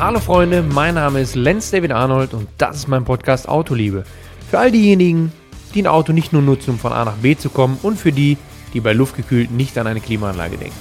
Hallo 0.00 0.20
Freunde, 0.20 0.62
mein 0.62 0.94
Name 0.94 1.20
ist 1.20 1.34
Lenz 1.34 1.72
David 1.72 1.90
Arnold 1.90 2.32
und 2.32 2.46
das 2.56 2.76
ist 2.76 2.86
mein 2.86 3.04
Podcast 3.04 3.48
Autoliebe. 3.48 4.04
Für 4.48 4.60
all 4.60 4.70
diejenigen, 4.70 5.32
die 5.74 5.82
ein 5.82 5.88
Auto 5.88 6.12
nicht 6.12 6.32
nur 6.32 6.40
nutzen, 6.40 6.70
um 6.70 6.78
von 6.78 6.92
A 6.92 7.04
nach 7.04 7.16
B 7.16 7.36
zu 7.36 7.50
kommen 7.50 7.80
und 7.82 7.98
für 7.98 8.12
die, 8.12 8.36
die 8.74 8.80
bei 8.80 8.92
luftgekühlt 8.92 9.50
nicht 9.50 9.76
an 9.76 9.88
eine 9.88 9.98
Klimaanlage 9.98 10.56
denken. 10.56 10.76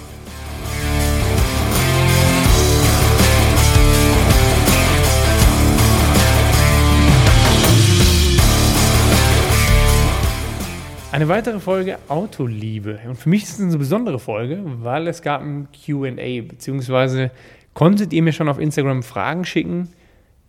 Eine 11.11 11.27
weitere 11.27 11.59
Folge 11.59 11.97
Autoliebe. 12.09 12.99
Und 13.07 13.15
für 13.15 13.29
mich 13.29 13.41
ist 13.45 13.53
es 13.53 13.61
eine 13.61 13.77
besondere 13.79 14.19
Folge, 14.19 14.61
weil 14.83 15.07
es 15.07 15.23
gab 15.23 15.41
ein 15.41 15.67
QA, 15.71 16.41
beziehungsweise 16.47 17.31
konntet 17.77 18.11
ihr 18.11 18.23
mir 18.23 18.33
schon 18.33 18.49
auf 18.49 18.57
Instagram 18.57 19.03
Fragen 19.03 19.45
schicken, 19.45 19.89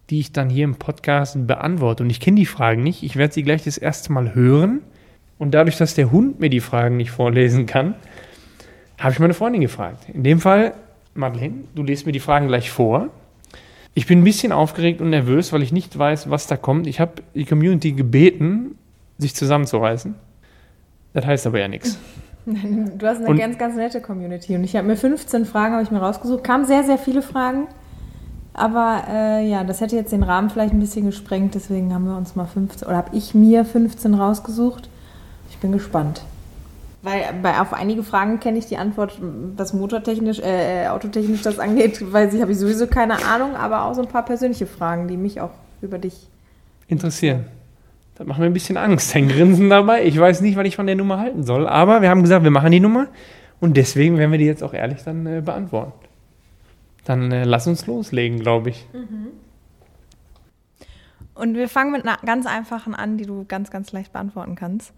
die 0.08 0.18
ich 0.18 0.32
dann 0.32 0.48
hier 0.48 0.64
im 0.64 0.76
Podcast 0.76 1.46
beantworte. 1.46 2.02
Und 2.02 2.08
ich 2.08 2.20
kenne 2.20 2.36
die 2.36 2.46
Fragen 2.46 2.82
nicht. 2.82 3.02
Ich 3.02 3.16
werde 3.16 3.34
sie 3.34 3.42
gleich 3.42 3.64
das 3.64 3.76
erste 3.76 4.14
Mal 4.14 4.34
hören. 4.34 4.80
Und 5.36 5.52
dadurch, 5.52 5.76
dass 5.76 5.94
der 5.94 6.10
Hund 6.10 6.40
mir 6.40 6.48
die 6.48 6.60
Fragen 6.60 6.96
nicht 6.96 7.10
vorlesen 7.10 7.66
kann, 7.66 7.96
habe 8.96 9.12
ich 9.12 9.18
meine 9.18 9.34
Freundin 9.34 9.60
gefragt. 9.60 10.06
In 10.08 10.24
dem 10.24 10.40
Fall, 10.40 10.72
Madeleine, 11.12 11.64
du 11.74 11.82
lest 11.82 12.06
mir 12.06 12.12
die 12.12 12.18
Fragen 12.18 12.48
gleich 12.48 12.70
vor. 12.70 13.10
Ich 13.92 14.06
bin 14.06 14.20
ein 14.20 14.24
bisschen 14.24 14.50
aufgeregt 14.50 15.02
und 15.02 15.10
nervös, 15.10 15.52
weil 15.52 15.62
ich 15.62 15.70
nicht 15.70 15.98
weiß, 15.98 16.30
was 16.30 16.46
da 16.46 16.56
kommt. 16.56 16.86
Ich 16.86 16.98
habe 16.98 17.22
die 17.34 17.44
Community 17.44 17.92
gebeten, 17.92 18.78
sich 19.18 19.34
zusammenzureißen. 19.34 20.14
Das 21.12 21.26
heißt 21.26 21.46
aber 21.46 21.58
ja 21.58 21.68
nichts. 21.68 21.98
Du 22.98 23.06
hast 23.06 23.18
eine 23.18 23.26
und 23.28 23.38
ganz, 23.38 23.58
ganz 23.58 23.76
nette 23.76 24.00
Community. 24.00 24.54
Und 24.54 24.64
ich 24.64 24.74
habe 24.74 24.86
mir 24.86 24.96
15 24.96 25.44
Fragen 25.44 25.74
habe 25.74 25.82
ich 25.82 25.90
mir 25.90 25.98
rausgesucht. 25.98 26.42
Kamen 26.42 26.64
sehr, 26.64 26.84
sehr 26.84 26.98
viele 26.98 27.22
Fragen. 27.22 27.66
Aber 28.54 29.04
äh, 29.08 29.48
ja, 29.48 29.64
das 29.64 29.80
hätte 29.80 29.96
jetzt 29.96 30.12
den 30.12 30.22
Rahmen 30.22 30.50
vielleicht 30.50 30.72
ein 30.72 30.80
bisschen 30.80 31.06
gesprengt. 31.06 31.54
Deswegen 31.54 31.92
haben 31.94 32.06
wir 32.06 32.16
uns 32.16 32.34
mal 32.36 32.46
15, 32.46 32.88
oder 32.88 32.96
habe 32.96 33.16
ich 33.16 33.34
mir 33.34 33.64
15 33.64 34.14
rausgesucht. 34.14 34.88
Ich 35.50 35.58
bin 35.58 35.72
gespannt. 35.72 36.22
Weil 37.02 37.22
bei, 37.42 37.60
auf 37.60 37.72
einige 37.72 38.02
Fragen 38.02 38.40
kenne 38.40 38.58
ich 38.58 38.66
die 38.66 38.76
Antwort, 38.76 39.18
was 39.56 39.72
motortechnisch, 39.72 40.40
äh, 40.40 40.84
äh 40.84 40.88
autotechnisch 40.88 41.42
das 41.42 41.58
angeht, 41.58 42.12
weil 42.12 42.34
ich 42.34 42.40
habe 42.40 42.50
ich 42.50 42.58
sowieso 42.58 42.88
keine 42.88 43.24
Ahnung, 43.24 43.54
aber 43.54 43.84
auch 43.84 43.94
so 43.94 44.02
ein 44.02 44.08
paar 44.08 44.24
persönliche 44.24 44.66
Fragen, 44.66 45.06
die 45.06 45.16
mich 45.16 45.40
auch 45.40 45.50
über 45.80 45.98
dich 45.98 46.26
interessieren. 46.88 47.44
Das 48.18 48.26
macht 48.26 48.40
mir 48.40 48.46
ein 48.46 48.52
bisschen 48.52 48.76
Angst, 48.76 49.14
ein 49.14 49.28
Grinsen 49.28 49.70
dabei. 49.70 50.04
Ich 50.04 50.18
weiß 50.18 50.40
nicht, 50.40 50.56
was 50.56 50.66
ich 50.66 50.74
von 50.74 50.86
der 50.86 50.96
Nummer 50.96 51.18
halten 51.18 51.44
soll, 51.44 51.68
aber 51.68 52.02
wir 52.02 52.10
haben 52.10 52.22
gesagt, 52.22 52.42
wir 52.42 52.50
machen 52.50 52.72
die 52.72 52.80
Nummer 52.80 53.06
und 53.60 53.76
deswegen 53.76 54.18
werden 54.18 54.32
wir 54.32 54.38
die 54.38 54.44
jetzt 54.44 54.64
auch 54.64 54.74
ehrlich 54.74 55.02
dann 55.04 55.24
äh, 55.26 55.40
beantworten. 55.40 55.92
Dann 57.04 57.30
äh, 57.30 57.44
lass 57.44 57.66
uns 57.68 57.86
loslegen, 57.86 58.40
glaube 58.40 58.70
ich. 58.70 58.86
Mhm. 58.92 59.28
Und 61.34 61.54
wir 61.54 61.68
fangen 61.68 61.92
mit 61.92 62.02
einer 62.02 62.18
ganz 62.26 62.46
einfachen 62.46 62.96
an, 62.96 63.16
die 63.16 63.24
du 63.24 63.44
ganz, 63.46 63.70
ganz 63.70 63.92
leicht 63.92 64.12
beantworten 64.12 64.56
kannst. 64.56 64.92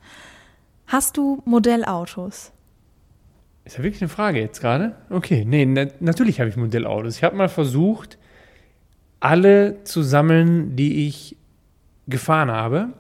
Hast 0.87 1.19
du 1.19 1.43
Modellautos? 1.45 2.53
Ist 3.67 3.77
ja 3.77 3.85
wirklich 3.85 4.01
eine 4.01 4.09
Frage 4.09 4.41
jetzt 4.41 4.61
gerade? 4.63 4.97
Okay, 5.11 5.45
nee, 5.47 5.67
na, 5.67 5.87
natürlich 6.01 6.41
habe 6.41 6.49
ich 6.49 6.57
Modellautos. 6.57 7.19
Ich 7.19 7.25
habe 7.25 7.37
mal 7.37 7.51
versucht, 7.51 8.17
alle 9.21 9.85
zu 9.85 10.03
sammeln, 10.03 10.75
die 10.77 11.07
ich 11.07 11.37
gefahren 12.09 12.51
habe. 12.51 12.95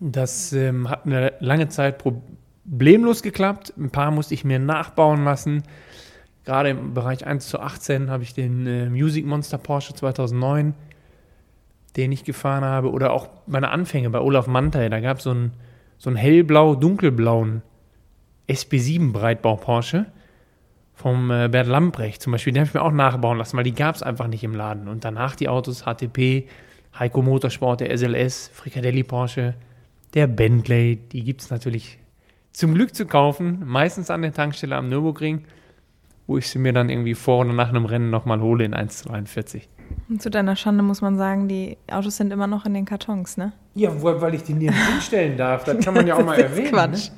Das 0.00 0.52
ähm, 0.52 0.88
hat 0.88 1.06
eine 1.06 1.34
lange 1.40 1.68
Zeit 1.68 1.98
problemlos 1.98 3.22
geklappt. 3.22 3.72
Ein 3.76 3.90
paar 3.90 4.10
musste 4.10 4.34
ich 4.34 4.44
mir 4.44 4.58
nachbauen 4.58 5.24
lassen. 5.24 5.62
Gerade 6.44 6.70
im 6.70 6.94
Bereich 6.94 7.26
1 7.26 7.48
zu 7.48 7.60
18 7.60 8.10
habe 8.10 8.22
ich 8.22 8.34
den 8.34 8.66
äh, 8.66 8.90
Music 8.90 9.24
Monster 9.24 9.58
Porsche 9.58 9.94
2009, 9.94 10.74
den 11.96 12.12
ich 12.12 12.24
gefahren 12.24 12.64
habe. 12.64 12.90
Oder 12.90 13.12
auch 13.12 13.28
meine 13.46 13.70
Anfänge 13.70 14.10
bei 14.10 14.20
Olaf 14.20 14.46
Mantei. 14.46 14.88
Da 14.88 15.00
gab 15.00 15.20
so 15.20 15.32
es 15.32 15.50
so 15.98 16.10
einen 16.10 16.16
hellblau, 16.16 16.74
dunkelblauen 16.74 17.62
SB7 18.48 19.12
Breitbau 19.12 19.56
Porsche 19.56 20.06
vom 20.92 21.30
äh, 21.30 21.48
Bert 21.48 21.66
Lamprecht 21.66 22.22
zum 22.22 22.32
Beispiel. 22.32 22.52
Den 22.52 22.60
habe 22.60 22.68
ich 22.68 22.74
mir 22.74 22.82
auch 22.82 22.92
nachbauen 22.92 23.38
lassen, 23.38 23.56
weil 23.56 23.64
die 23.64 23.74
gab 23.74 23.94
es 23.94 24.02
einfach 24.02 24.26
nicht 24.26 24.44
im 24.44 24.54
Laden. 24.54 24.88
Und 24.88 25.04
danach 25.04 25.34
die 25.36 25.48
Autos 25.48 25.84
HTP, 25.84 26.46
Heiko 26.98 27.22
Motorsport, 27.22 27.80
der 27.80 27.96
SLS, 27.96 28.50
Fricadelli 28.52 29.02
Porsche, 29.02 29.54
der 30.14 30.26
Bentley, 30.26 30.96
die 30.96 31.24
gibt 31.24 31.42
es 31.42 31.50
natürlich 31.50 31.98
zum 32.52 32.74
Glück 32.74 32.94
zu 32.94 33.06
kaufen, 33.06 33.62
meistens 33.66 34.10
an 34.10 34.22
der 34.22 34.32
Tankstelle 34.32 34.76
am 34.76 34.88
Nürburgring, 34.88 35.44
wo 36.26 36.38
ich 36.38 36.48
sie 36.48 36.58
mir 36.58 36.72
dann 36.72 36.88
irgendwie 36.88 37.14
vor 37.14 37.40
oder 37.40 37.52
nach 37.52 37.68
einem 37.68 37.84
Rennen 37.84 38.10
nochmal 38.10 38.40
hole 38.40 38.64
in 38.64 38.74
1,42. 38.74 39.62
Und 40.08 40.22
zu 40.22 40.30
deiner 40.30 40.56
Schande 40.56 40.82
muss 40.82 41.02
man 41.02 41.16
sagen, 41.16 41.48
die 41.48 41.76
Autos 41.90 42.16
sind 42.16 42.32
immer 42.32 42.46
noch 42.46 42.64
in 42.64 42.74
den 42.74 42.84
Kartons, 42.84 43.36
ne? 43.36 43.52
Ja, 43.74 43.90
weil 44.02 44.34
ich 44.34 44.44
die 44.44 44.54
nirgends 44.54 44.86
hinstellen 44.90 45.36
darf. 45.36 45.64
Das 45.64 45.84
kann 45.84 45.94
man 45.94 46.06
ja 46.06 46.16
auch 46.16 46.24
mal 46.24 46.38
erwähnen. 46.38 46.70
Quatsch. 46.70 47.10
Ne? 47.10 47.16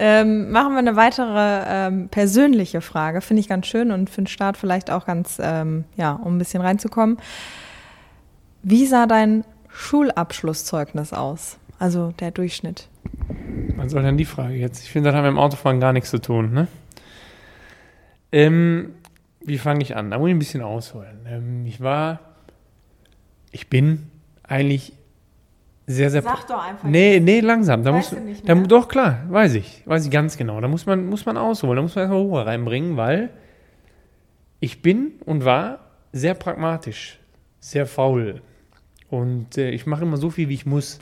Ähm, 0.00 0.52
machen 0.52 0.74
wir 0.74 0.78
eine 0.78 0.94
weitere 0.94 1.64
ähm, 1.66 2.08
persönliche 2.08 2.80
Frage. 2.80 3.20
Finde 3.20 3.40
ich 3.40 3.48
ganz 3.48 3.66
schön 3.66 3.90
und 3.90 4.10
für 4.10 4.22
den 4.22 4.26
Start 4.28 4.56
vielleicht 4.56 4.90
auch 4.90 5.06
ganz, 5.06 5.38
ähm, 5.42 5.84
ja, 5.96 6.12
um 6.12 6.36
ein 6.36 6.38
bisschen 6.38 6.62
reinzukommen. 6.62 7.18
Wie 8.62 8.86
sah 8.86 9.06
dein 9.06 9.44
Schulabschlusszeugnis 9.68 11.12
aus? 11.12 11.58
Also 11.78 12.12
der 12.18 12.30
Durchschnitt. 12.30 12.88
Was 13.76 13.92
soll 13.92 14.02
denn 14.02 14.16
die 14.16 14.24
Frage 14.24 14.54
jetzt? 14.54 14.82
Ich 14.82 14.90
finde, 14.90 15.10
das 15.10 15.16
haben 15.16 15.24
wir 15.24 15.30
im 15.30 15.38
Autofahren 15.38 15.80
gar 15.80 15.92
nichts 15.92 16.10
zu 16.10 16.20
tun, 16.20 16.52
ne? 16.52 16.68
Ähm, 18.32 18.94
wie 19.40 19.58
fange 19.58 19.82
ich 19.82 19.96
an? 19.96 20.10
Da 20.10 20.18
muss 20.18 20.28
ich 20.28 20.34
ein 20.34 20.38
bisschen 20.38 20.62
ausholen. 20.62 21.20
Ähm, 21.26 21.64
ich 21.66 21.80
war, 21.80 22.20
ich 23.52 23.68
bin 23.68 24.10
eigentlich 24.42 24.92
sehr, 25.86 26.10
sehr. 26.10 26.22
Sag 26.22 26.46
doch 26.46 26.62
einfach. 26.62 26.86
Nee, 26.86 27.20
nee, 27.20 27.40
langsam. 27.40 27.82
Da 27.82 27.94
weißt 27.94 28.12
muss, 28.12 28.20
du 28.20 28.26
nicht 28.26 28.44
mehr? 28.44 28.54
Da, 28.56 28.62
doch, 28.62 28.88
klar, 28.88 29.22
weiß 29.28 29.54
ich. 29.54 29.82
Weiß 29.86 30.04
ich 30.04 30.10
ganz 30.10 30.36
genau. 30.36 30.60
Da 30.60 30.68
muss 30.68 30.84
man, 30.84 31.06
muss 31.06 31.24
man 31.24 31.36
ausholen. 31.36 31.76
Da 31.76 31.82
muss 31.82 31.94
man 31.94 32.02
erstmal 32.02 32.20
Ruhe 32.20 32.44
reinbringen, 32.44 32.96
weil 32.96 33.30
ich 34.60 34.82
bin 34.82 35.12
und 35.24 35.44
war 35.44 35.78
sehr 36.12 36.34
pragmatisch, 36.34 37.18
sehr 37.60 37.86
faul. 37.86 38.42
Und 39.08 39.56
äh, 39.56 39.70
ich 39.70 39.86
mache 39.86 40.02
immer 40.02 40.18
so 40.18 40.28
viel, 40.30 40.48
wie 40.48 40.54
ich 40.54 40.66
muss. 40.66 40.98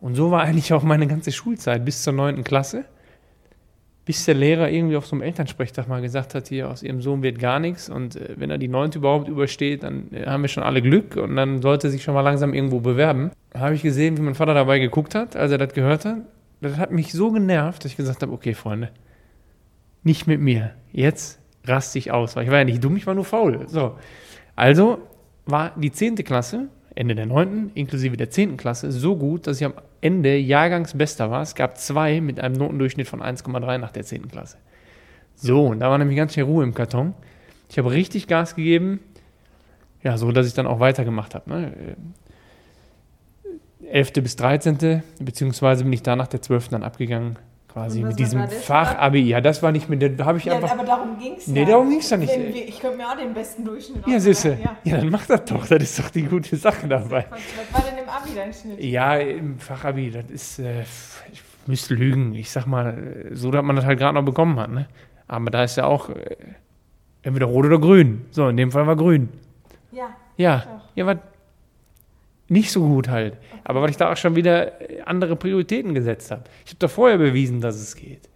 Und 0.00 0.14
so 0.14 0.30
war 0.30 0.42
eigentlich 0.44 0.72
auch 0.72 0.82
meine 0.82 1.06
ganze 1.06 1.32
Schulzeit 1.32 1.84
bis 1.84 2.02
zur 2.02 2.12
9. 2.12 2.44
Klasse. 2.44 2.84
Bis 4.04 4.26
der 4.26 4.34
Lehrer 4.34 4.68
irgendwie 4.68 4.96
auf 4.96 5.06
so 5.06 5.16
einem 5.16 5.22
Elternsprechtag 5.22 5.88
mal 5.88 6.02
gesagt 6.02 6.34
hat, 6.34 6.48
hier 6.48 6.70
aus 6.70 6.82
ihrem 6.82 7.00
Sohn 7.00 7.22
wird 7.22 7.38
gar 7.38 7.58
nichts. 7.58 7.88
Und 7.88 8.16
äh, 8.16 8.34
wenn 8.36 8.50
er 8.50 8.58
die 8.58 8.68
9. 8.68 8.92
überhaupt 8.92 9.28
übersteht, 9.28 9.82
dann 9.82 10.12
äh, 10.12 10.26
haben 10.26 10.42
wir 10.42 10.48
schon 10.48 10.62
alle 10.62 10.82
Glück. 10.82 11.16
Und 11.16 11.36
dann 11.36 11.62
sollte 11.62 11.88
er 11.88 11.90
sich 11.90 12.02
schon 12.02 12.14
mal 12.14 12.20
langsam 12.20 12.52
irgendwo 12.52 12.80
bewerben. 12.80 13.30
Da 13.50 13.60
habe 13.60 13.74
ich 13.74 13.82
gesehen, 13.82 14.18
wie 14.18 14.22
mein 14.22 14.34
Vater 14.34 14.52
dabei 14.52 14.78
geguckt 14.78 15.14
hat, 15.14 15.36
als 15.36 15.52
er 15.52 15.58
das 15.58 15.72
gehört 15.72 16.04
hat. 16.04 16.18
Das 16.60 16.76
hat 16.76 16.90
mich 16.90 17.12
so 17.12 17.30
genervt, 17.30 17.84
dass 17.84 17.92
ich 17.92 17.96
gesagt 17.96 18.22
habe, 18.22 18.32
okay, 18.32 18.54
Freunde, 18.54 18.90
nicht 20.02 20.26
mit 20.26 20.40
mir. 20.40 20.72
Jetzt 20.92 21.40
raste 21.64 21.98
ich 21.98 22.12
aus. 22.12 22.36
Weil 22.36 22.44
ich 22.44 22.50
war 22.50 22.58
ja 22.58 22.64
nicht 22.64 22.84
dumm, 22.84 22.96
ich 22.96 23.06
war 23.06 23.14
nur 23.14 23.24
faul. 23.24 23.66
So. 23.68 23.96
Also 24.54 24.98
war 25.46 25.72
die 25.76 25.90
10. 25.90 26.16
Klasse 26.16 26.68
Ende 26.94 27.14
der 27.14 27.26
9., 27.26 27.72
inklusive 27.74 28.16
der 28.16 28.30
10. 28.30 28.56
Klasse, 28.56 28.92
so 28.92 29.16
gut, 29.16 29.46
dass 29.46 29.60
ich 29.60 29.66
am 29.66 29.74
Ende 30.00 30.36
Jahrgangsbester 30.36 31.30
war. 31.30 31.42
Es 31.42 31.54
gab 31.54 31.78
zwei 31.78 32.20
mit 32.20 32.38
einem 32.38 32.56
Notendurchschnitt 32.56 33.08
von 33.08 33.20
1,3 33.20 33.78
nach 33.78 33.90
der 33.90 34.04
10. 34.04 34.28
Klasse. 34.28 34.58
So, 35.34 35.66
und 35.66 35.80
da 35.80 35.90
war 35.90 35.98
nämlich 35.98 36.16
ganz 36.16 36.34
schön 36.34 36.44
Ruhe 36.44 36.62
im 36.62 36.74
Karton. 36.74 37.14
Ich 37.68 37.78
habe 37.78 37.90
richtig 37.90 38.28
Gas 38.28 38.54
gegeben, 38.54 39.00
ja, 40.02 40.16
so 40.16 40.30
dass 40.30 40.46
ich 40.46 40.54
dann 40.54 40.66
auch 40.66 40.80
weitergemacht 40.80 41.34
habe. 41.34 41.50
Ne? 41.50 41.96
11. 43.90 44.12
bis 44.14 44.36
13. 44.36 45.02
beziehungsweise 45.20 45.84
bin 45.84 45.92
ich 45.92 46.02
da 46.02 46.14
nach 46.14 46.28
der 46.28 46.42
12. 46.42 46.68
dann 46.68 46.82
abgegangen 46.82 47.36
quasi 47.74 48.02
mit 48.02 48.18
diesem 48.18 48.48
Fachabi. 48.48 49.20
Ja, 49.20 49.40
das 49.40 49.62
war 49.62 49.72
nicht 49.72 49.88
mit 49.88 50.00
da 50.18 50.24
habe 50.24 50.38
ich 50.38 50.44
ja, 50.44 50.54
einfach. 50.54 50.70
Aber 50.70 50.84
darum 50.84 51.18
ging 51.18 51.34
es 51.36 51.48
Nee, 51.48 51.62
ja. 51.62 51.66
darum 51.66 51.90
ging 51.90 51.98
es 51.98 52.08
ja 52.08 52.16
nicht. 52.16 52.32
Wenn, 52.32 52.54
ich 52.54 52.80
könnte 52.80 52.96
mir 52.96 53.08
auch 53.08 53.16
den 53.16 53.34
besten 53.34 53.64
Durchschnitt 53.64 54.06
Ja, 54.06 54.20
siehste. 54.20 54.56
Ja. 54.62 54.76
ja, 54.84 54.96
dann 54.98 55.10
mach 55.10 55.26
das 55.26 55.44
doch. 55.44 55.66
Das 55.66 55.82
ist 55.82 55.98
doch 55.98 56.08
die 56.10 56.22
gute 56.22 56.56
Sache 56.56 56.86
dabei. 56.86 57.26
Was 57.30 57.82
war 57.82 57.90
denn 57.90 58.04
im 58.04 58.08
Abi 58.08 58.30
dein 58.34 58.52
Schnitt? 58.52 58.80
Ja, 58.80 59.16
im 59.16 59.58
Fachabi, 59.58 60.12
das 60.12 60.30
ist, 60.30 60.58
äh, 60.60 60.82
ich 61.32 61.42
müsste 61.66 61.94
lügen. 61.94 62.34
Ich 62.34 62.50
sag 62.50 62.66
mal, 62.66 63.26
so, 63.32 63.50
dass 63.50 63.64
man 63.64 63.74
das 63.74 63.84
halt 63.84 63.98
gerade 63.98 64.14
noch 64.14 64.24
bekommen 64.24 64.58
hat. 64.60 64.70
Ne? 64.70 64.86
Aber 65.26 65.50
da 65.50 65.64
ist 65.64 65.76
ja 65.76 65.86
auch 65.86 66.10
äh, 66.10 66.36
entweder 67.22 67.46
rot 67.46 67.66
oder 67.66 67.80
grün. 67.80 68.24
So, 68.30 68.48
in 68.48 68.56
dem 68.56 68.70
Fall 68.70 68.86
war 68.86 68.94
grün. 68.94 69.30
Ja. 69.90 70.10
Ja, 70.36 70.80
ja, 70.94 71.06
was 71.06 71.18
nicht 72.48 72.70
so 72.70 72.86
gut 72.86 73.08
halt. 73.08 73.38
Aber 73.64 73.82
weil 73.82 73.90
ich 73.90 73.96
da 73.96 74.12
auch 74.12 74.16
schon 74.16 74.36
wieder 74.36 74.72
andere 75.06 75.36
Prioritäten 75.36 75.94
gesetzt 75.94 76.30
habe. 76.30 76.44
Ich 76.64 76.72
habe 76.72 76.78
da 76.78 76.88
vorher 76.88 77.18
bewiesen, 77.18 77.60
dass 77.60 77.76
es 77.76 77.96
geht. 77.96 78.28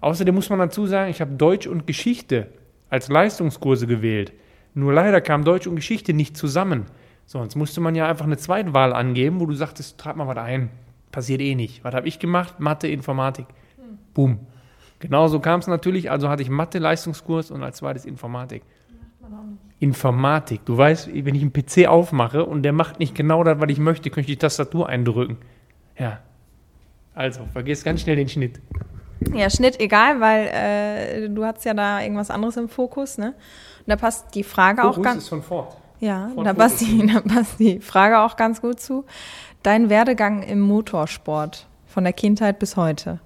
Außerdem 0.00 0.34
muss 0.34 0.50
man 0.50 0.58
dazu 0.58 0.86
sagen, 0.86 1.10
ich 1.10 1.20
habe 1.20 1.32
Deutsch 1.32 1.66
und 1.66 1.86
Geschichte 1.86 2.48
als 2.88 3.08
Leistungskurse 3.08 3.86
gewählt. 3.86 4.32
Nur 4.74 4.92
leider 4.92 5.20
kam 5.20 5.44
Deutsch 5.44 5.66
und 5.66 5.76
Geschichte 5.76 6.12
nicht 6.12 6.36
zusammen. 6.36 6.86
Sonst 7.26 7.54
musste 7.54 7.80
man 7.80 7.94
ja 7.94 8.08
einfach 8.08 8.24
eine 8.24 8.36
Zweitwahl 8.36 8.92
angeben, 8.92 9.40
wo 9.40 9.46
du 9.46 9.54
sagtest, 9.54 9.98
trag 9.98 10.16
mal 10.16 10.26
was 10.26 10.36
ein. 10.36 10.70
Passiert 11.12 11.40
eh 11.40 11.54
nicht. 11.54 11.84
Was 11.84 11.94
habe 11.94 12.08
ich 12.08 12.18
gemacht? 12.18 12.60
Mathe, 12.60 12.88
Informatik. 12.88 13.46
Hm. 13.76 13.98
Boom. 14.14 14.40
Genauso 15.00 15.40
kam 15.40 15.60
es 15.60 15.66
natürlich. 15.66 16.10
Also 16.10 16.28
hatte 16.28 16.42
ich 16.42 16.50
Mathe, 16.50 16.78
Leistungskurs 16.78 17.50
und 17.50 17.62
als 17.62 17.78
zweites 17.78 18.04
Informatik. 18.04 18.62
Informatik. 19.78 20.64
Du 20.66 20.76
weißt, 20.76 21.08
wenn 21.12 21.34
ich 21.34 21.42
einen 21.42 21.52
PC 21.52 21.88
aufmache 21.88 22.44
und 22.44 22.62
der 22.62 22.72
macht 22.72 22.98
nicht 22.98 23.14
genau 23.14 23.42
das, 23.44 23.60
was 23.60 23.70
ich 23.70 23.78
möchte, 23.78 24.10
kann 24.10 24.20
ich 24.20 24.26
die 24.26 24.36
Tastatur 24.36 24.88
eindrücken. 24.88 25.38
Ja. 25.98 26.20
Also, 27.14 27.46
vergiss 27.52 27.82
ganz 27.82 28.02
schnell 28.02 28.16
den 28.16 28.28
Schnitt. 28.28 28.60
Ja, 29.34 29.50
Schnitt 29.50 29.80
egal, 29.80 30.20
weil 30.20 30.46
äh, 30.46 31.28
du 31.28 31.44
hast 31.44 31.64
ja 31.64 31.74
da 31.74 32.00
irgendwas 32.00 32.30
anderes 32.30 32.56
im 32.56 32.68
Fokus, 32.68 33.18
ne? 33.18 33.34
Und 33.80 33.88
da 33.88 33.96
passt 33.96 34.34
die 34.34 34.44
Frage 34.44 34.82
Fokus 34.82 34.98
auch 34.98 35.02
ganz. 35.02 35.22
ist 35.22 35.28
von 35.28 35.42
Ford. 35.42 35.76
Ja, 36.00 36.30
da 36.42 36.54
passt, 36.54 36.80
die, 36.80 37.06
da 37.12 37.20
passt 37.20 37.58
die 37.58 37.80
Frage 37.80 38.20
auch 38.20 38.36
ganz 38.36 38.60
gut 38.60 38.80
zu. 38.80 39.04
Dein 39.62 39.90
Werdegang 39.90 40.42
im 40.42 40.60
Motorsport 40.60 41.66
von 41.86 42.04
der 42.04 42.14
Kindheit 42.14 42.58
bis 42.58 42.76
heute. 42.76 43.20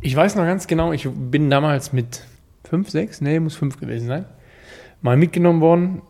Ich 0.00 0.14
weiß 0.14 0.36
noch 0.36 0.44
ganz 0.44 0.66
genau, 0.66 0.92
ich 0.92 1.08
bin 1.08 1.50
damals 1.50 1.92
mit 1.92 2.24
fünf, 2.64 2.90
sechs, 2.90 3.20
nee, 3.20 3.40
muss 3.40 3.56
fünf 3.56 3.80
gewesen 3.80 4.06
sein, 4.06 4.26
mal 5.02 5.16
mitgenommen 5.16 5.60
worden 5.60 6.02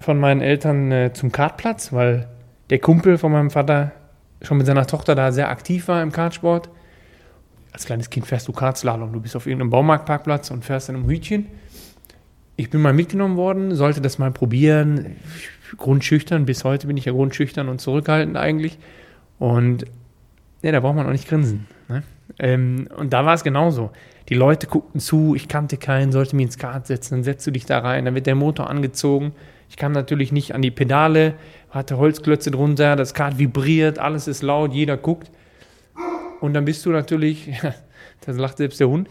von 0.00 0.18
meinen 0.18 0.40
Eltern 0.40 0.92
äh, 0.92 1.12
zum 1.12 1.32
Kartplatz, 1.32 1.92
weil 1.92 2.28
der 2.70 2.78
Kumpel 2.78 3.18
von 3.18 3.32
meinem 3.32 3.50
Vater 3.50 3.92
schon 4.42 4.58
mit 4.58 4.66
seiner 4.66 4.86
Tochter 4.86 5.14
da 5.14 5.32
sehr 5.32 5.48
aktiv 5.48 5.88
war 5.88 6.02
im 6.02 6.12
Kartsport. 6.12 6.68
Als 7.72 7.86
kleines 7.86 8.10
Kind 8.10 8.26
fährst 8.26 8.46
du 8.46 8.52
Kartslalom. 8.52 9.12
Du 9.12 9.20
bist 9.20 9.34
auf 9.34 9.46
irgendeinem 9.46 9.70
Baumarktparkplatz 9.70 10.50
und 10.50 10.64
fährst 10.64 10.88
in 10.88 10.96
einem 10.96 11.08
Hütchen. 11.08 11.46
Ich 12.56 12.70
bin 12.70 12.80
mal 12.80 12.92
mitgenommen 12.92 13.36
worden, 13.36 13.74
sollte 13.74 14.00
das 14.00 14.18
mal 14.18 14.30
probieren. 14.30 15.16
Grundschüchtern, 15.76 16.46
bis 16.46 16.62
heute 16.62 16.86
bin 16.86 16.96
ich 16.96 17.06
ja 17.06 17.12
grundschüchtern 17.12 17.68
und 17.68 17.80
zurückhaltend 17.80 18.36
eigentlich. 18.36 18.78
Und 19.38 19.86
ja, 20.62 20.70
da 20.70 20.80
braucht 20.80 20.94
man 20.94 21.06
auch 21.06 21.12
nicht 21.12 21.28
grinsen. 21.28 21.66
Ne? 21.88 22.02
Ähm, 22.38 22.88
und 22.96 23.12
da 23.12 23.26
war 23.26 23.34
es 23.34 23.42
genauso. 23.42 23.90
Die 24.28 24.34
Leute 24.34 24.66
guckten 24.66 25.00
zu, 25.00 25.34
ich 25.34 25.48
kannte 25.48 25.76
keinen, 25.76 26.10
sollte 26.10 26.34
mich 26.34 26.46
ins 26.46 26.58
Kart 26.58 26.86
setzen, 26.86 27.16
dann 27.16 27.24
setzt 27.24 27.46
du 27.46 27.50
dich 27.50 27.66
da 27.66 27.78
rein, 27.80 28.06
dann 28.06 28.14
wird 28.14 28.26
der 28.26 28.34
Motor 28.34 28.70
angezogen. 28.70 29.32
Ich 29.68 29.76
kam 29.76 29.92
natürlich 29.92 30.32
nicht 30.32 30.54
an 30.54 30.62
die 30.62 30.70
Pedale, 30.70 31.34
hatte 31.70 31.98
Holzklötze 31.98 32.50
drunter, 32.50 32.96
das 32.96 33.12
Kart 33.12 33.38
vibriert, 33.38 33.98
alles 33.98 34.28
ist 34.28 34.42
laut, 34.42 34.72
jeder 34.72 34.96
guckt. 34.96 35.30
Und 36.40 36.54
dann 36.54 36.64
bist 36.64 36.84
du 36.86 36.90
natürlich, 36.90 37.50
das 38.26 38.36
lacht 38.36 38.58
selbst 38.58 38.80
der 38.80 38.88
Hund, 38.88 39.08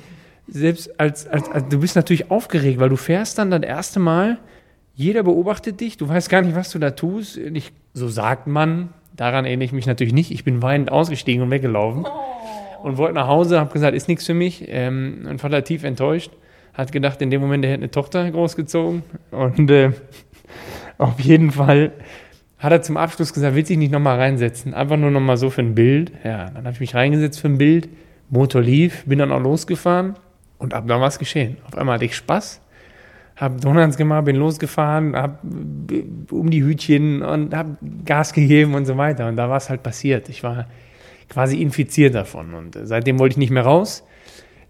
selbst 0.47 0.99
als, 0.99 1.27
als, 1.27 1.49
als, 1.49 1.69
du 1.69 1.79
bist 1.79 1.95
natürlich 1.95 2.31
aufgeregt, 2.31 2.79
weil 2.79 2.89
du 2.89 2.97
fährst 2.97 3.37
dann 3.37 3.51
das 3.51 3.61
erste 3.61 3.99
Mal, 3.99 4.39
jeder 4.95 5.23
beobachtet 5.23 5.79
dich, 5.79 5.97
du 5.97 6.07
weißt 6.07 6.29
gar 6.29 6.41
nicht, 6.41 6.55
was 6.55 6.71
du 6.71 6.79
da 6.79 6.91
tust. 6.91 7.37
Ich, 7.37 7.71
so 7.93 8.07
sagt 8.07 8.47
man, 8.47 8.89
daran 9.15 9.45
erinnere 9.45 9.65
ich 9.65 9.73
mich 9.73 9.87
natürlich 9.87 10.13
nicht. 10.13 10.31
Ich 10.31 10.43
bin 10.43 10.61
weinend 10.61 10.91
ausgestiegen 10.91 11.41
und 11.41 11.51
weggelaufen 11.51 12.05
oh. 12.05 12.42
Und 12.83 12.97
wollte 12.97 13.15
nach 13.15 13.27
Hause, 13.27 13.59
habe 13.59 13.71
gesagt, 13.71 13.95
ist 13.95 14.09
nichts 14.09 14.25
für 14.25 14.33
mich. 14.33 14.65
Ähm, 14.67 15.23
mein 15.23 15.39
Vater 15.39 15.63
tief 15.63 15.83
enttäuscht, 15.83 16.31
hat 16.73 16.91
gedacht, 16.91 17.21
in 17.21 17.29
dem 17.29 17.39
Moment, 17.39 17.63
der 17.63 17.71
hätte 17.71 17.83
eine 17.83 17.91
Tochter 17.91 18.29
großgezogen 18.29 19.03
und 19.31 19.71
äh, 19.71 19.91
auf 20.97 21.19
jeden 21.19 21.51
Fall 21.51 21.93
hat 22.59 22.71
er 22.71 22.81
zum 22.81 22.97
Abschluss 22.97 23.33
gesagt, 23.33 23.55
will 23.55 23.65
sich 23.65 23.77
nicht 23.77 23.91
nochmal 23.91 24.19
reinsetzen, 24.19 24.73
einfach 24.73 24.97
nur 24.97 25.11
nochmal 25.11 25.37
so 25.37 25.49
für 25.49 25.61
ein 25.61 25.75
Bild. 25.75 26.11
Ja, 26.23 26.49
dann 26.49 26.65
habe 26.65 26.71
ich 26.71 26.79
mich 26.81 26.93
reingesetzt 26.93 27.39
für 27.39 27.47
ein 27.47 27.57
Bild, 27.57 27.87
Motor 28.29 28.61
lief, 28.61 29.05
bin 29.05 29.19
dann 29.19 29.31
auch 29.31 29.41
losgefahren 29.41 30.15
und 30.57 30.73
ab 30.73 30.83
dann 30.87 30.99
war 30.99 31.07
es 31.07 31.19
geschehen. 31.19 31.57
Auf 31.65 31.77
einmal 31.77 31.95
hatte 31.95 32.05
ich 32.05 32.15
Spaß, 32.17 32.61
habe 33.37 33.61
Donuts 33.61 33.95
gemacht, 33.95 34.25
bin 34.25 34.35
losgefahren, 34.35 35.15
habe 35.15 35.37
um 36.31 36.49
die 36.49 36.63
Hütchen 36.63 37.21
und 37.21 37.55
habe 37.55 37.77
Gas 38.03 38.33
gegeben 38.33 38.75
und 38.75 38.85
so 38.85 38.97
weiter. 38.97 39.27
Und 39.29 39.37
da 39.37 39.49
war 39.49 39.57
es 39.57 39.69
halt 39.69 39.83
passiert. 39.83 40.27
Ich 40.27 40.43
war 40.43 40.65
quasi 41.29 41.61
infiziert 41.61 42.15
davon 42.15 42.53
und 42.53 42.77
seitdem 42.83 43.19
wollte 43.19 43.33
ich 43.33 43.37
nicht 43.37 43.51
mehr 43.51 43.63
raus. 43.63 44.03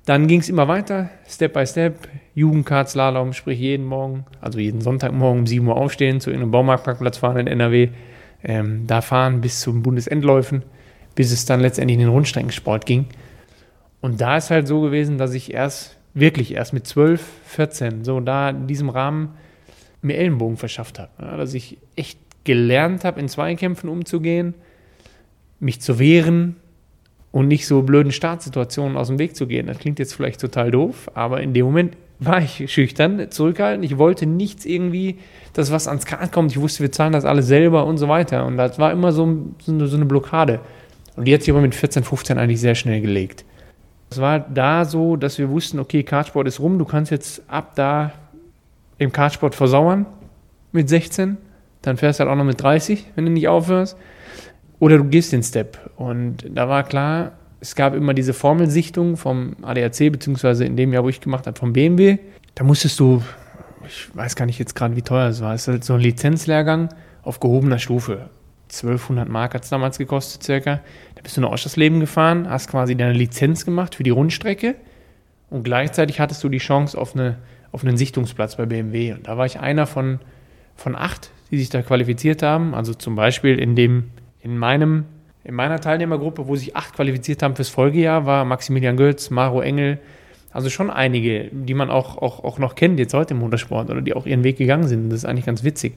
Dann 0.06 0.28
ging 0.28 0.42
es 0.42 0.50
immer 0.50 0.68
weiter, 0.68 1.10
Step 1.28 1.54
by 1.54 1.66
Step, 1.66 2.10
Jugendkart-Slalom, 2.36 3.32
sprich 3.32 3.60
jeden 3.60 3.86
Morgen, 3.86 4.26
also 4.42 4.60
jeden 4.60 4.82
Sonntagmorgen 4.82 5.42
um 5.42 5.48
7 5.48 5.66
Uhr 5.66 5.78
aufstehen, 5.78 6.20
zu 6.20 6.30
irgendeinem 6.30 6.52
Baumarktparkplatz 6.52 7.18
fahren 7.18 7.38
in 7.38 7.48
NRW, 7.48 7.90
ähm, 8.44 8.86
da 8.86 9.02
fahren 9.02 9.40
bis 9.40 9.62
zum 9.62 9.82
Bundesendläufen, 9.82 10.64
bis 11.16 11.32
es 11.32 11.46
dann 11.46 11.62
letztendlich 11.62 11.96
in 11.96 12.02
den 12.02 12.10
Rundstreckensport 12.10 12.86
ging. 12.86 13.06
Und 14.02 14.20
da 14.20 14.36
ist 14.36 14.50
halt 14.50 14.68
so 14.68 14.82
gewesen, 14.82 15.18
dass 15.18 15.34
ich 15.34 15.54
erst, 15.54 15.98
wirklich 16.14 16.54
erst 16.54 16.74
mit 16.74 16.86
12, 16.86 17.26
14, 17.46 18.04
so 18.04 18.20
da 18.20 18.50
in 18.50 18.68
diesem 18.68 18.90
Rahmen 18.90 19.36
mir 20.02 20.18
Ellenbogen 20.18 20.58
verschafft 20.58 21.00
habe. 21.00 21.12
Ja, 21.22 21.38
dass 21.38 21.54
ich 21.54 21.78
echt 21.96 22.20
gelernt 22.44 23.06
habe, 23.06 23.22
in 23.22 23.30
Zweikämpfen 23.30 23.90
umzugehen, 23.90 24.54
mich 25.64 25.82
zu 25.82 26.00
wehren, 26.00 26.58
und 27.34 27.48
nicht 27.48 27.66
so 27.66 27.82
blöden 27.82 28.12
Startsituationen 28.12 28.96
aus 28.96 29.08
dem 29.08 29.18
Weg 29.18 29.36
zu 29.36 29.48
gehen. 29.48 29.66
Das 29.66 29.80
klingt 29.80 29.98
jetzt 29.98 30.14
vielleicht 30.14 30.40
total 30.40 30.70
doof, 30.70 31.10
aber 31.16 31.42
in 31.42 31.54
dem 31.54 31.66
Moment 31.66 31.98
war 32.20 32.40
ich 32.40 32.72
schüchtern, 32.72 33.32
zurückhaltend. 33.32 33.84
Ich 33.84 33.98
wollte 33.98 34.28
nichts 34.28 34.66
irgendwie, 34.66 35.18
dass 35.54 35.72
was 35.72 35.88
ans 35.88 36.06
Kart 36.06 36.32
kommt. 36.32 36.52
Ich 36.52 36.62
wusste, 36.62 36.84
wir 36.84 36.92
zahlen 36.92 37.12
das 37.12 37.26
alles 37.26 37.48
selber 37.48 37.88
und 37.88 37.98
so 37.98 38.08
weiter. 38.08 38.46
Und 38.46 38.58
das 38.58 38.78
war 38.78 38.92
immer 38.92 39.12
so, 39.12 39.48
so, 39.58 39.74
eine, 39.74 40.06
Blockade. 40.06 40.60
Und 41.16 41.28
die 41.28 41.34
hat 41.34 41.42
sich 41.42 41.50
aber 41.50 41.62
mit 41.62 41.74
14, 41.74 42.04
15 42.04 42.38
eigentlich 42.38 42.62
sehr 42.62 42.76
schnell 42.76 43.02
gelegt. 43.02 43.46
Es 44.12 44.22
war 44.22 44.40
da 44.40 44.86
so, 44.86 45.16
dass 45.16 45.40
wir 45.40 45.50
wussten, 45.50 45.80
okay, 45.80 46.04
Kartsport 46.04 46.48
ist 46.48 46.60
rum, 46.60 46.78
du 46.78 46.86
kannst 46.86 47.10
jetzt 47.10 47.42
ab 47.48 47.72
da 47.74 48.12
im 49.00 49.12
Kartsport 49.12 49.56
versauern 49.56 50.06
mit 50.72 50.88
16, 50.88 51.38
dann 51.82 51.98
fährst 51.98 52.20
du 52.20 52.26
halt 52.26 52.32
auch 52.32 52.38
noch 52.38 52.46
mit 52.46 52.62
30, 52.62 53.06
wenn 53.16 53.26
du 53.26 53.32
nicht 53.32 53.48
aufhörst. 53.48 53.98
Oder 54.84 54.98
du 54.98 55.06
gehst 55.06 55.32
den 55.32 55.44
Step. 55.44 55.78
Und 55.96 56.46
da 56.50 56.68
war 56.68 56.84
klar, 56.84 57.32
es 57.62 57.74
gab 57.74 57.96
immer 57.96 58.14
diese 58.14 58.34
Formelsichtung 58.34 59.16
vom 59.16 59.56
ADAC, 59.62 60.12
beziehungsweise 60.12 60.66
in 60.66 60.76
dem 60.76 60.92
Jahr, 60.92 61.06
wo 61.06 61.08
ich 61.08 61.22
gemacht 61.22 61.48
habe, 61.48 61.58
vom 61.58 61.72
BMW. 61.72 62.18
Da 62.54 62.66
musstest 62.66 63.00
du, 63.00 63.24
ich 63.88 64.14
weiß 64.14 64.36
gar 64.36 64.46
nicht 64.46 64.60
jetzt 64.60 64.76
gerade, 64.76 64.98
wie 64.98 65.02
teuer 65.02 65.30
es 65.30 65.40
war, 65.40 65.54
es 65.54 65.62
ist 65.62 65.68
halt 65.70 65.84
so 65.86 65.94
ein 65.94 66.02
Lizenzlehrgang 66.02 66.90
auf 67.22 67.40
gehobener 67.40 67.80
Stufe. 67.80 68.30
1200 68.74 69.30
Mark 69.30 69.54
hat 69.54 69.64
es 69.64 69.70
damals 69.70 69.98
gekostet, 69.98 70.44
circa. 70.44 70.82
Da 71.16 71.22
bist 71.22 71.38
du 71.38 71.42
nach 71.42 71.52
Oschersleben 71.52 72.02
gefahren, 72.02 72.50
hast 72.50 72.70
quasi 72.70 72.98
deine 72.98 73.14
Lizenz 73.14 73.64
gemacht 73.64 73.96
für 73.96 74.04
die 74.04 74.10
Rundstrecke 74.10 74.76
und 75.50 75.64
gleichzeitig 75.64 76.20
hattest 76.20 76.44
du 76.44 76.50
die 76.50 76.58
Chance 76.58 76.98
auf, 76.98 77.16
eine, 77.16 77.38
auf 77.72 77.86
einen 77.86 77.96
Sichtungsplatz 77.96 78.58
bei 78.58 78.66
BMW. 78.66 79.14
Und 79.14 79.30
da 79.30 79.38
war 79.38 79.46
ich 79.46 79.62
einer 79.62 79.88
von, 79.88 80.20
von 80.76 80.98
acht, 80.98 81.32
die 81.52 81.60
sich 81.60 81.70
da 81.70 81.82
qualifiziert 81.82 82.44
haben. 82.44 82.76
Also 82.76 82.94
zum 82.94 83.16
Beispiel 83.16 83.58
in 83.58 83.78
dem 83.78 84.12
in, 84.44 84.58
meinem, 84.58 85.06
in 85.44 85.56
meiner 85.56 85.80
Teilnehmergruppe, 85.80 86.48
wo 86.48 86.56
sich 86.56 86.76
acht 86.76 86.94
qualifiziert 86.94 87.42
haben 87.42 87.56
fürs 87.56 87.70
Folgejahr, 87.70 88.26
war 88.26 88.46
Maximilian 88.46 88.98
Götz, 88.98 89.30
Maro 89.30 89.62
Engel, 89.62 90.00
also 90.52 90.70
schon 90.70 90.92
einige, 90.92 91.50
die 91.52 91.74
man 91.74 91.90
auch, 91.90 92.18
auch, 92.18 92.44
auch 92.44 92.60
noch 92.60 92.76
kennt 92.76 93.00
jetzt 93.00 93.14
heute 93.14 93.34
im 93.34 93.40
Motorsport 93.40 93.90
oder 93.90 94.02
die 94.02 94.14
auch 94.14 94.28
ihren 94.28 94.44
Weg 94.44 94.58
gegangen 94.58 94.88
sind. 94.88 95.10
Das 95.10 95.20
ist 95.20 95.26
eigentlich 95.26 95.46
ganz 95.46 95.64
witzig. 95.64 95.96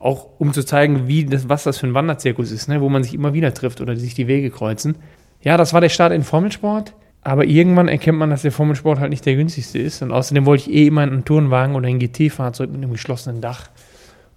Auch 0.00 0.26
um 0.38 0.52
zu 0.52 0.64
zeigen, 0.64 1.06
wie 1.06 1.24
das, 1.24 1.48
was 1.48 1.62
das 1.62 1.78
für 1.78 1.86
ein 1.86 1.94
Wanderzirkus 1.94 2.50
ist, 2.50 2.68
ne? 2.68 2.80
wo 2.80 2.88
man 2.88 3.04
sich 3.04 3.14
immer 3.14 3.32
wieder 3.32 3.54
trifft 3.54 3.80
oder 3.80 3.94
sich 3.94 4.14
die 4.14 4.26
Wege 4.26 4.50
kreuzen. 4.50 4.96
Ja, 5.42 5.56
das 5.56 5.72
war 5.72 5.80
der 5.80 5.88
Start 5.88 6.12
in 6.12 6.22
Formelsport. 6.22 6.94
Aber 7.22 7.44
irgendwann 7.44 7.88
erkennt 7.88 8.18
man, 8.18 8.30
dass 8.30 8.42
der 8.42 8.52
Formelsport 8.52 9.00
halt 9.00 9.10
nicht 9.10 9.26
der 9.26 9.34
günstigste 9.34 9.78
ist. 9.78 10.02
Und 10.02 10.12
außerdem 10.12 10.46
wollte 10.46 10.70
ich 10.70 10.76
eh 10.76 10.86
immer 10.86 11.02
einen 11.02 11.24
Tourenwagen 11.24 11.74
oder 11.74 11.88
ein 11.88 11.98
GT-Fahrzeug 11.98 12.70
mit 12.70 12.82
einem 12.82 12.92
geschlossenen 12.92 13.40
Dach. 13.40 13.68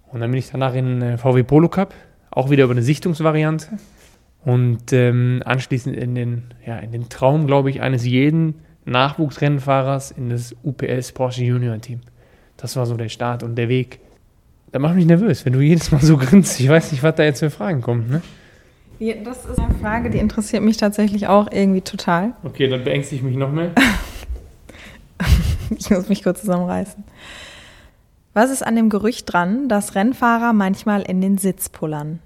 Und 0.08 0.20
dann 0.20 0.30
bin 0.30 0.38
ich 0.38 0.50
danach 0.50 0.74
in 0.74 1.00
äh, 1.02 1.18
VW 1.18 1.42
Polo 1.42 1.68
Cup 1.68 1.94
auch 2.30 2.50
wieder 2.50 2.64
über 2.64 2.72
eine 2.72 2.82
Sichtungsvariante. 2.82 3.78
Und 4.44 4.92
ähm, 4.92 5.42
anschließend 5.44 5.96
in 5.96 6.14
den, 6.14 6.44
ja, 6.66 6.78
in 6.78 6.92
den 6.92 7.08
Traum, 7.08 7.46
glaube 7.46 7.70
ich, 7.70 7.82
eines 7.82 8.06
jeden 8.06 8.54
Nachwuchsrennfahrers 8.86 10.12
in 10.12 10.30
das 10.30 10.54
UPS 10.64 11.12
Porsche 11.12 11.44
Junior 11.44 11.78
Team. 11.80 12.00
Das 12.56 12.76
war 12.76 12.86
so 12.86 12.96
der 12.96 13.08
Start 13.08 13.42
und 13.42 13.56
der 13.56 13.68
Weg. 13.68 14.00
Da 14.72 14.78
macht 14.78 14.94
mich 14.94 15.06
nervös, 15.06 15.44
wenn 15.44 15.52
du 15.52 15.60
jedes 15.60 15.90
Mal 15.92 16.00
so 16.00 16.16
grinst. 16.16 16.58
Ich 16.60 16.68
weiß 16.68 16.92
nicht, 16.92 17.02
was 17.02 17.14
da 17.16 17.24
jetzt 17.24 17.40
für 17.40 17.50
Fragen 17.50 17.82
kommen. 17.82 18.08
Ne? 18.08 18.22
Ja, 18.98 19.14
das 19.24 19.46
ist 19.46 19.58
eine 19.58 19.74
Frage, 19.74 20.10
die 20.10 20.18
interessiert 20.18 20.62
mich 20.62 20.76
tatsächlich 20.76 21.26
auch 21.26 21.50
irgendwie 21.50 21.80
total. 21.80 22.32
Okay, 22.44 22.68
dann 22.68 22.84
beängstige 22.84 23.16
ich 23.16 23.22
mich 23.22 23.36
noch 23.36 23.50
mehr. 23.50 23.72
ich 25.70 25.90
muss 25.90 26.08
mich 26.08 26.22
kurz 26.22 26.40
zusammenreißen. 26.40 27.02
Was 28.32 28.50
ist 28.50 28.62
an 28.62 28.76
dem 28.76 28.90
Gerücht 28.90 29.32
dran, 29.32 29.68
dass 29.68 29.94
Rennfahrer 29.94 30.52
manchmal 30.52 31.02
in 31.02 31.20
den 31.20 31.36
Sitz 31.38 31.68
pullern? 31.68 32.20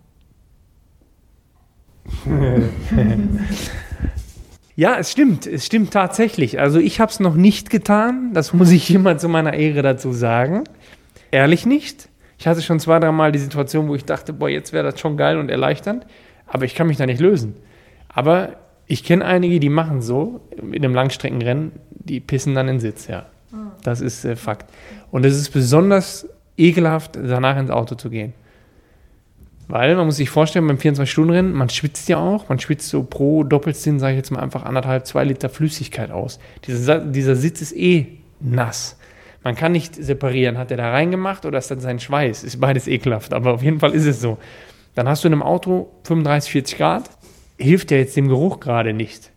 ja, 4.77 4.99
es 4.99 5.11
stimmt. 5.11 5.47
Es 5.47 5.65
stimmt 5.65 5.93
tatsächlich. 5.93 6.61
Also 6.61 6.79
ich 6.79 7.01
habe 7.01 7.11
es 7.11 7.21
noch 7.21 7.35
nicht 7.35 7.71
getan. 7.71 8.33
Das 8.35 8.53
muss 8.53 8.71
ich 8.71 8.87
jemand 8.89 9.21
zu 9.21 9.29
meiner 9.29 9.55
Ehre 9.55 9.81
dazu 9.81 10.13
sagen. 10.13 10.65
Ehrlich 11.31 11.65
nicht. 11.65 12.11
Ich 12.39 12.47
hatte 12.47 12.61
schon 12.61 12.81
zwei, 12.81 12.99
drei 12.99 13.11
Mal 13.11 13.33
die 13.33 13.39
Situation, 13.39 13.89
wo 13.89 13.95
ich 13.95 14.05
dachte, 14.05 14.35
boah, 14.35 14.51
jetzt 14.51 14.75
wäre 14.75 14.91
das 14.91 15.01
schon 15.01 15.17
geil 15.17 15.39
und 15.39 15.49
erleichternd. 15.49 16.07
Aber 16.47 16.67
ich 16.67 16.75
kann 16.75 16.87
mich 16.87 16.99
da 16.99 17.07
nicht 17.07 17.21
lösen. 17.21 17.55
Aber 18.09 18.57
ich 18.87 19.05
kenne 19.05 19.25
einige, 19.25 19.59
die 19.61 19.71
machen 19.71 20.03
so 20.03 20.43
in 20.57 20.75
einem 20.75 20.95
Langstreckenrennen, 20.95 21.73
die 21.91 22.21
pissen 22.21 22.55
dann 22.55 22.69
in 22.69 22.75
den 22.75 22.81
Sitz, 22.81 23.07
ja. 23.07 23.27
Das 23.83 24.01
ist 24.01 24.25
äh, 24.25 24.37
Fakt. 24.37 24.71
Und 25.11 25.25
es 25.25 25.37
ist 25.37 25.51
besonders 25.51 26.29
ekelhaft, 26.57 27.17
danach 27.17 27.57
ins 27.57 27.71
Auto 27.71 27.95
zu 27.95 28.11
gehen. 28.11 28.33
Weil 29.67 29.97
man 29.97 30.07
muss 30.07 30.17
sich 30.17 30.29
vorstellen, 30.29 30.67
beim 30.67 30.77
24-Stunden-Rennen, 30.77 31.53
man 31.53 31.71
schwitzt 31.71 32.09
ja 32.09 32.19
auch, 32.19 32.49
man 32.49 32.59
schwitzt 32.59 32.91
so 32.91 33.03
pro 33.03 33.45
Doppelsinn, 33.45 33.99
sage 33.99 34.13
ich 34.13 34.19
jetzt 34.19 34.31
mal, 34.31 34.41
einfach 34.41 34.65
anderthalb, 34.65 35.07
zwei 35.07 35.25
Liter 35.25 35.49
Flüssigkeit 35.49 36.11
aus. 36.11 36.39
Dieser, 36.67 36.99
dieser 36.99 37.35
Sitz 37.35 37.63
ist 37.63 37.75
eh 37.75 38.19
nass. 38.41 38.99
Man 39.43 39.55
kann 39.55 39.73
nicht 39.73 39.95
separieren, 39.95 40.59
hat 40.59 40.71
er 40.71 40.77
da 40.77 40.91
reingemacht 40.91 41.47
oder 41.47 41.59
ist 41.59 41.71
das 41.71 41.83
sein 41.83 41.99
Schweiß? 41.99 42.45
Ist 42.45 42.61
beides 42.61 42.89
ekelhaft, 42.89 43.33
aber 43.33 43.55
auf 43.55 43.63
jeden 43.63 43.81
Fall 43.81 43.93
ist 43.93 44.07
es 44.07 44.21
so. 44.21 44.39
Dann 44.95 45.09
hast 45.09 45.25
du 45.25 45.29
in 45.29 45.35
einem 45.35 45.43
Auto 45.43 45.91
35, 46.05 46.53
40 46.53 46.79
Grad, 46.79 47.11
hilft 47.59 47.91
ja 47.91 47.99
jetzt 47.99 48.17
dem 48.17 48.29
Geruch 48.29 48.61
gerade 48.61 48.93
nicht. 48.93 49.31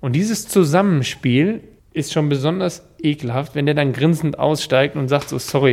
Und 0.00 0.14
dieses 0.14 0.48
Zusammenspiel 0.48 1.60
ist 1.92 2.12
schon 2.12 2.28
besonders 2.28 2.82
ekelhaft, 3.02 3.54
wenn 3.54 3.66
der 3.66 3.74
dann 3.74 3.92
grinsend 3.92 4.38
aussteigt 4.38 4.96
und 4.96 5.08
sagt 5.08 5.28
so, 5.28 5.38
sorry, 5.38 5.72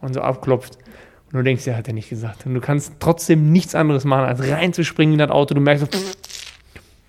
und 0.00 0.14
so 0.14 0.20
abklopft. 0.20 0.78
Und 1.26 1.34
du 1.34 1.42
denkst, 1.42 1.66
ja, 1.66 1.74
hat 1.74 1.88
er 1.88 1.94
nicht 1.94 2.08
gesagt. 2.08 2.46
Und 2.46 2.54
du 2.54 2.60
kannst 2.60 2.94
trotzdem 3.00 3.50
nichts 3.50 3.74
anderes 3.74 4.04
machen, 4.04 4.26
als 4.26 4.40
reinzuspringen 4.40 5.14
in 5.14 5.18
das 5.18 5.30
Auto. 5.30 5.54
Du 5.54 5.60
merkst 5.60 5.92
so, 5.92 5.98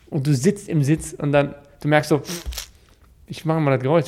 und 0.09 0.25
du 0.25 0.33
sitzt 0.33 0.69
im 0.69 0.83
Sitz 0.83 1.13
und 1.13 1.31
dann, 1.31 1.53
du 1.81 1.87
merkst 1.87 2.09
so, 2.09 2.21
ich 3.27 3.45
mache 3.45 3.59
mal 3.59 3.71
das 3.71 3.83
Geräusch, 3.83 4.05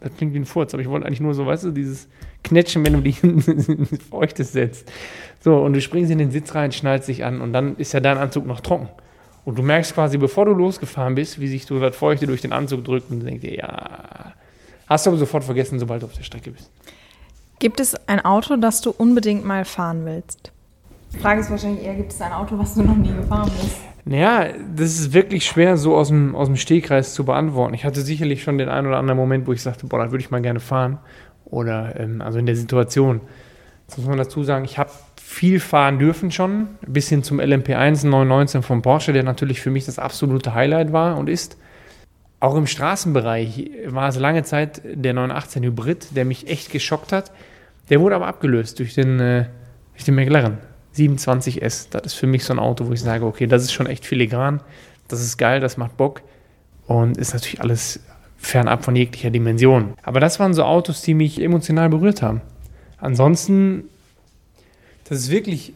das 0.00 0.16
klingt 0.16 0.34
wie 0.34 0.40
ein 0.40 0.44
Furz, 0.44 0.74
aber 0.74 0.82
ich 0.82 0.88
wollte 0.88 1.06
eigentlich 1.06 1.20
nur 1.20 1.34
so, 1.34 1.46
weißt 1.46 1.64
du, 1.64 1.70
dieses 1.70 2.08
Knetschen, 2.42 2.84
wenn 2.84 2.94
du 2.94 3.00
dich 3.00 3.22
in 3.24 3.40
Feuchtes 4.10 4.52
setzt. 4.52 4.90
So, 5.40 5.58
und 5.58 5.72
du 5.72 5.80
springst 5.80 6.10
in 6.10 6.18
den 6.18 6.30
Sitz 6.32 6.54
rein, 6.54 6.72
schnallst 6.72 7.08
dich 7.08 7.24
an 7.24 7.40
und 7.40 7.52
dann 7.52 7.76
ist 7.76 7.92
ja 7.92 8.00
dein 8.00 8.18
Anzug 8.18 8.46
noch 8.46 8.60
trocken. 8.60 8.88
Und 9.46 9.56
du 9.56 9.62
merkst 9.62 9.94
quasi, 9.94 10.18
bevor 10.18 10.44
du 10.44 10.52
losgefahren 10.52 11.14
bist, 11.14 11.40
wie 11.40 11.46
sich 11.46 11.66
so 11.66 11.78
das 11.78 11.94
Feuchte 11.94 12.26
durch 12.26 12.42
den 12.42 12.52
Anzug 12.52 12.84
drückt 12.84 13.12
und 13.12 13.20
denkst 13.20 13.42
dir, 13.42 13.54
ja, 13.54 14.32
hast 14.88 15.06
du 15.06 15.10
aber 15.10 15.18
sofort 15.18 15.44
vergessen, 15.44 15.78
sobald 15.78 16.02
du 16.02 16.06
auf 16.06 16.14
der 16.14 16.24
Strecke 16.24 16.50
bist. 16.50 16.68
Gibt 17.60 17.78
es 17.78 17.94
ein 18.08 18.24
Auto, 18.24 18.56
das 18.56 18.80
du 18.80 18.90
unbedingt 18.90 19.44
mal 19.44 19.64
fahren 19.64 20.04
willst? 20.04 20.50
Die 21.14 21.18
Frage 21.18 21.42
ist 21.42 21.50
wahrscheinlich 21.50 21.84
eher, 21.84 21.94
gibt 21.94 22.10
es 22.10 22.20
ein 22.20 22.32
Auto, 22.32 22.58
was 22.58 22.74
du 22.74 22.82
noch 22.82 22.96
nie 22.96 23.12
gefahren 23.12 23.48
bist? 23.62 23.76
Naja, 24.04 24.52
das 24.74 24.98
ist 24.98 25.12
wirklich 25.12 25.46
schwer 25.46 25.76
so 25.76 25.96
aus 25.96 26.08
dem, 26.08 26.34
aus 26.34 26.48
dem 26.48 26.56
Stehkreis 26.56 27.14
zu 27.14 27.24
beantworten. 27.24 27.74
Ich 27.74 27.84
hatte 27.84 28.00
sicherlich 28.00 28.42
schon 28.42 28.58
den 28.58 28.68
einen 28.68 28.88
oder 28.88 28.98
anderen 28.98 29.16
Moment, 29.16 29.46
wo 29.46 29.52
ich 29.52 29.62
sagte, 29.62 29.86
boah, 29.86 30.00
da 30.00 30.10
würde 30.10 30.24
ich 30.24 30.32
mal 30.32 30.42
gerne 30.42 30.58
fahren. 30.58 30.98
Oder 31.44 32.00
ähm, 32.00 32.20
also 32.20 32.40
in 32.40 32.46
der 32.46 32.56
Situation. 32.56 33.20
Jetzt 33.86 33.98
muss 33.98 34.08
man 34.08 34.18
dazu 34.18 34.42
sagen, 34.42 34.64
ich 34.64 34.76
habe 34.76 34.90
viel 35.28 35.58
fahren 35.58 35.98
dürfen 35.98 36.30
schon, 36.30 36.68
bis 36.86 37.08
hin 37.08 37.24
zum 37.24 37.40
LMP1 37.40 38.06
919 38.06 38.62
von 38.62 38.80
Porsche, 38.80 39.12
der 39.12 39.24
natürlich 39.24 39.60
für 39.60 39.70
mich 39.70 39.84
das 39.84 39.98
absolute 39.98 40.54
Highlight 40.54 40.92
war 40.92 41.18
und 41.18 41.28
ist. 41.28 41.58
Auch 42.38 42.54
im 42.54 42.68
Straßenbereich 42.68 43.70
war 43.86 44.08
es 44.08 44.16
lange 44.16 44.44
Zeit 44.44 44.80
der 44.84 45.14
918 45.14 45.64
Hybrid, 45.64 46.16
der 46.16 46.24
mich 46.24 46.48
echt 46.48 46.70
geschockt 46.70 47.10
hat. 47.10 47.32
Der 47.90 48.00
wurde 48.00 48.14
aber 48.14 48.28
abgelöst 48.28 48.78
durch 48.78 48.94
den, 48.94 49.18
äh, 49.18 49.46
durch 49.94 50.04
den 50.04 50.14
McLaren. 50.14 50.58
27S. 50.96 51.88
Das 51.90 52.06
ist 52.06 52.14
für 52.14 52.28
mich 52.28 52.44
so 52.44 52.54
ein 52.54 52.60
Auto, 52.60 52.86
wo 52.86 52.92
ich 52.92 53.02
sage, 53.02 53.26
okay, 53.26 53.48
das 53.48 53.64
ist 53.64 53.72
schon 53.72 53.86
echt 53.86 54.06
filigran, 54.06 54.60
das 55.08 55.20
ist 55.20 55.36
geil, 55.36 55.60
das 55.60 55.76
macht 55.76 55.96
Bock 55.96 56.22
und 56.86 57.18
ist 57.18 57.34
natürlich 57.34 57.60
alles 57.60 58.00
fernab 58.38 58.84
von 58.84 58.94
jeglicher 58.94 59.30
Dimension. 59.30 59.94
Aber 60.04 60.20
das 60.20 60.38
waren 60.38 60.54
so 60.54 60.62
Autos, 60.62 61.02
die 61.02 61.14
mich 61.14 61.42
emotional 61.42 61.88
berührt 61.88 62.22
haben. 62.22 62.42
Ansonsten, 62.98 63.84
das 65.08 65.18
ist 65.18 65.30
wirklich, 65.30 65.72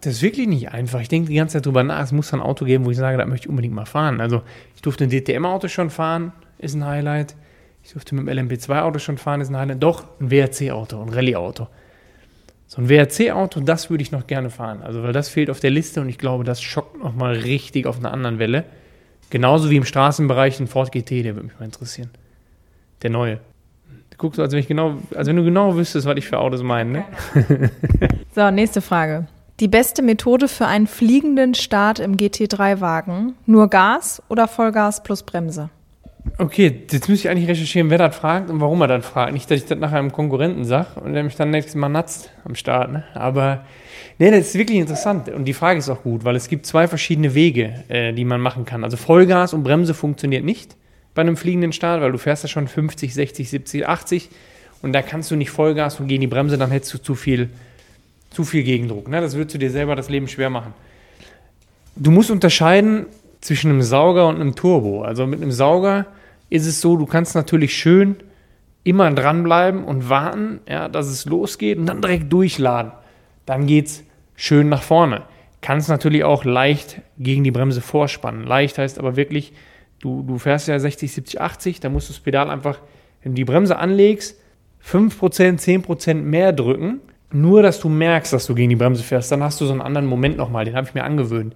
das 0.00 0.14
ist 0.14 0.22
wirklich 0.22 0.48
nicht 0.48 0.70
einfach. 0.70 1.00
Ich 1.00 1.08
denke 1.08 1.28
die 1.28 1.36
ganze 1.36 1.54
Zeit 1.54 1.66
drüber 1.66 1.82
nach, 1.82 2.02
es 2.02 2.12
muss 2.12 2.32
ein 2.32 2.40
Auto 2.40 2.64
geben, 2.64 2.84
wo 2.84 2.90
ich 2.90 2.96
sage, 2.96 3.16
da 3.16 3.26
möchte 3.26 3.46
ich 3.46 3.48
unbedingt 3.48 3.74
mal 3.74 3.86
fahren. 3.86 4.20
Also 4.20 4.42
ich 4.74 4.82
durfte 4.82 5.04
ein 5.04 5.10
DTM-Auto 5.10 5.68
schon 5.68 5.90
fahren, 5.90 6.32
ist 6.58 6.74
ein 6.74 6.84
Highlight. 6.84 7.36
Ich 7.84 7.92
durfte 7.92 8.16
mit 8.16 8.26
dem 8.26 8.48
LMP2-Auto 8.48 8.98
schon 8.98 9.16
fahren, 9.16 9.40
ist 9.40 9.48
ein 9.48 9.56
Highlight. 9.56 9.82
Doch, 9.82 10.04
ein 10.20 10.30
WRC-Auto, 10.30 11.00
ein 11.00 11.08
Rallye-Auto. 11.08 11.68
So 12.66 12.82
ein 12.82 12.88
WRC-Auto, 12.88 13.60
das 13.60 13.90
würde 13.90 14.02
ich 14.02 14.10
noch 14.10 14.26
gerne 14.26 14.50
fahren. 14.50 14.82
Also, 14.82 15.04
weil 15.04 15.12
das 15.12 15.28
fehlt 15.28 15.50
auf 15.50 15.60
der 15.60 15.70
Liste 15.70 16.00
und 16.00 16.08
ich 16.08 16.18
glaube, 16.18 16.42
das 16.42 16.60
schockt 16.60 17.00
nochmal 17.00 17.36
richtig 17.36 17.86
auf 17.86 17.98
einer 17.98 18.12
anderen 18.12 18.40
Welle. 18.40 18.64
Genauso 19.30 19.70
wie 19.70 19.76
im 19.76 19.84
Straßenbereich 19.84 20.58
ein 20.58 20.66
Ford 20.66 20.90
GT, 20.90 21.24
der 21.24 21.36
würde 21.36 21.46
mich 21.46 21.58
mal 21.58 21.64
interessieren. 21.64 22.10
Der 23.02 23.10
neue. 23.10 23.38
Du 24.16 24.22
guckst, 24.22 24.40
als 24.40 24.52
wenn, 24.52 24.60
ich 24.60 24.66
genau, 24.66 24.94
als 25.14 25.28
wenn 25.28 25.36
du 25.36 25.44
genau 25.44 25.76
wüsstest, 25.76 26.06
was 26.06 26.16
ich 26.16 26.26
für 26.26 26.38
Autos 26.38 26.62
meine. 26.62 27.04
Ne? 27.34 27.70
so, 28.34 28.50
nächste 28.50 28.80
Frage. 28.80 29.26
Die 29.60 29.68
beste 29.68 30.00
Methode 30.00 30.48
für 30.48 30.66
einen 30.66 30.86
fliegenden 30.86 31.52
Start 31.52 31.98
im 31.98 32.16
GT3-Wagen? 32.16 33.34
Nur 33.44 33.68
Gas 33.68 34.22
oder 34.30 34.48
Vollgas 34.48 35.02
plus 35.02 35.22
Bremse? 35.22 35.68
Okay, 36.38 36.84
jetzt 36.90 37.10
müsste 37.10 37.28
ich 37.28 37.30
eigentlich 37.30 37.48
recherchieren, 37.48 37.90
wer 37.90 37.98
das 37.98 38.16
fragt 38.16 38.48
und 38.48 38.58
warum 38.58 38.80
er 38.80 38.88
das 38.88 39.04
fragt. 39.04 39.34
Nicht, 39.34 39.50
dass 39.50 39.58
ich 39.58 39.66
das 39.66 39.78
nachher 39.78 39.98
einem 39.98 40.12
Konkurrenten 40.12 40.64
sage 40.64 40.98
und 41.04 41.12
der 41.12 41.22
mich 41.22 41.36
dann 41.36 41.50
nächstes 41.50 41.74
Mal 41.74 41.90
natzt 41.90 42.30
am 42.44 42.54
Start. 42.54 42.92
Ne? 42.92 43.04
Aber 43.12 43.64
nee, 44.18 44.30
das 44.30 44.40
ist 44.40 44.54
wirklich 44.54 44.78
interessant. 44.78 45.28
Und 45.28 45.44
die 45.44 45.52
Frage 45.52 45.78
ist 45.78 45.90
auch 45.90 46.02
gut, 46.02 46.24
weil 46.24 46.36
es 46.36 46.48
gibt 46.48 46.64
zwei 46.64 46.88
verschiedene 46.88 47.34
Wege, 47.34 47.84
äh, 47.88 48.14
die 48.14 48.24
man 48.24 48.40
machen 48.40 48.64
kann. 48.64 48.82
Also 48.82 48.96
Vollgas 48.96 49.52
und 49.52 49.62
Bremse 49.62 49.92
funktioniert 49.92 50.42
nicht 50.42 50.74
bei 51.16 51.22
einem 51.22 51.36
fliegenden 51.36 51.72
Start, 51.72 52.00
weil 52.02 52.12
du 52.12 52.18
fährst 52.18 52.44
ja 52.44 52.48
schon 52.48 52.68
50, 52.68 53.12
60, 53.12 53.50
70, 53.50 53.88
80 53.88 54.28
und 54.82 54.92
da 54.92 55.02
kannst 55.02 55.30
du 55.30 55.36
nicht 55.36 55.50
Vollgas 55.50 55.98
und 55.98 56.06
gegen 56.06 56.20
die 56.20 56.26
Bremse, 56.28 56.58
dann 56.58 56.70
hättest 56.70 56.94
du 56.94 56.98
zu 56.98 57.16
viel, 57.16 57.48
zu 58.30 58.44
viel 58.44 58.62
Gegendruck. 58.62 59.08
Ne? 59.08 59.20
Das 59.20 59.34
würdest 59.34 59.54
du 59.54 59.58
dir 59.58 59.70
selber 59.70 59.96
das 59.96 60.10
Leben 60.10 60.28
schwer 60.28 60.50
machen. 60.50 60.74
Du 61.96 62.10
musst 62.10 62.30
unterscheiden 62.30 63.06
zwischen 63.40 63.70
einem 63.70 63.82
Sauger 63.82 64.28
und 64.28 64.36
einem 64.36 64.54
Turbo. 64.54 65.02
Also 65.02 65.26
mit 65.26 65.40
einem 65.40 65.50
Sauger 65.50 66.06
ist 66.50 66.66
es 66.66 66.80
so, 66.80 66.96
du 66.96 67.06
kannst 67.06 67.34
natürlich 67.34 67.74
schön 67.74 68.16
immer 68.84 69.10
dranbleiben 69.10 69.84
und 69.84 70.10
warten, 70.10 70.60
ja, 70.68 70.88
dass 70.88 71.06
es 71.06 71.24
losgeht 71.24 71.78
und 71.78 71.86
dann 71.86 72.02
direkt 72.02 72.30
durchladen. 72.30 72.92
Dann 73.46 73.66
geht 73.66 73.86
es 73.86 74.04
schön 74.36 74.68
nach 74.68 74.82
vorne. 74.82 75.22
Kannst 75.62 75.88
natürlich 75.88 76.24
auch 76.24 76.44
leicht 76.44 77.00
gegen 77.18 77.42
die 77.42 77.50
Bremse 77.50 77.80
vorspannen. 77.80 78.44
Leicht 78.44 78.76
heißt 78.76 78.98
aber 78.98 79.16
wirklich, 79.16 79.54
du, 80.06 80.22
du 80.22 80.38
fährst 80.38 80.68
ja 80.68 80.78
60, 80.78 81.12
70, 81.12 81.40
80, 81.40 81.80
da 81.80 81.88
musst 81.88 82.08
du 82.08 82.12
das 82.12 82.20
Pedal 82.20 82.48
einfach, 82.48 82.78
wenn 83.22 83.32
du 83.32 83.36
die 83.36 83.44
Bremse 83.44 83.76
anlegst, 83.76 84.40
5%, 84.88 85.58
10% 85.58 86.14
mehr 86.14 86.52
drücken. 86.52 87.00
Nur, 87.32 87.62
dass 87.62 87.80
du 87.80 87.88
merkst, 87.88 88.32
dass 88.32 88.46
du 88.46 88.54
gegen 88.54 88.70
die 88.70 88.76
Bremse 88.76 89.02
fährst, 89.02 89.32
dann 89.32 89.42
hast 89.42 89.60
du 89.60 89.66
so 89.66 89.72
einen 89.72 89.80
anderen 89.80 90.06
Moment 90.06 90.36
nochmal, 90.36 90.64
den 90.64 90.76
habe 90.76 90.86
ich 90.86 90.94
mir 90.94 91.02
angewöhnt. 91.02 91.54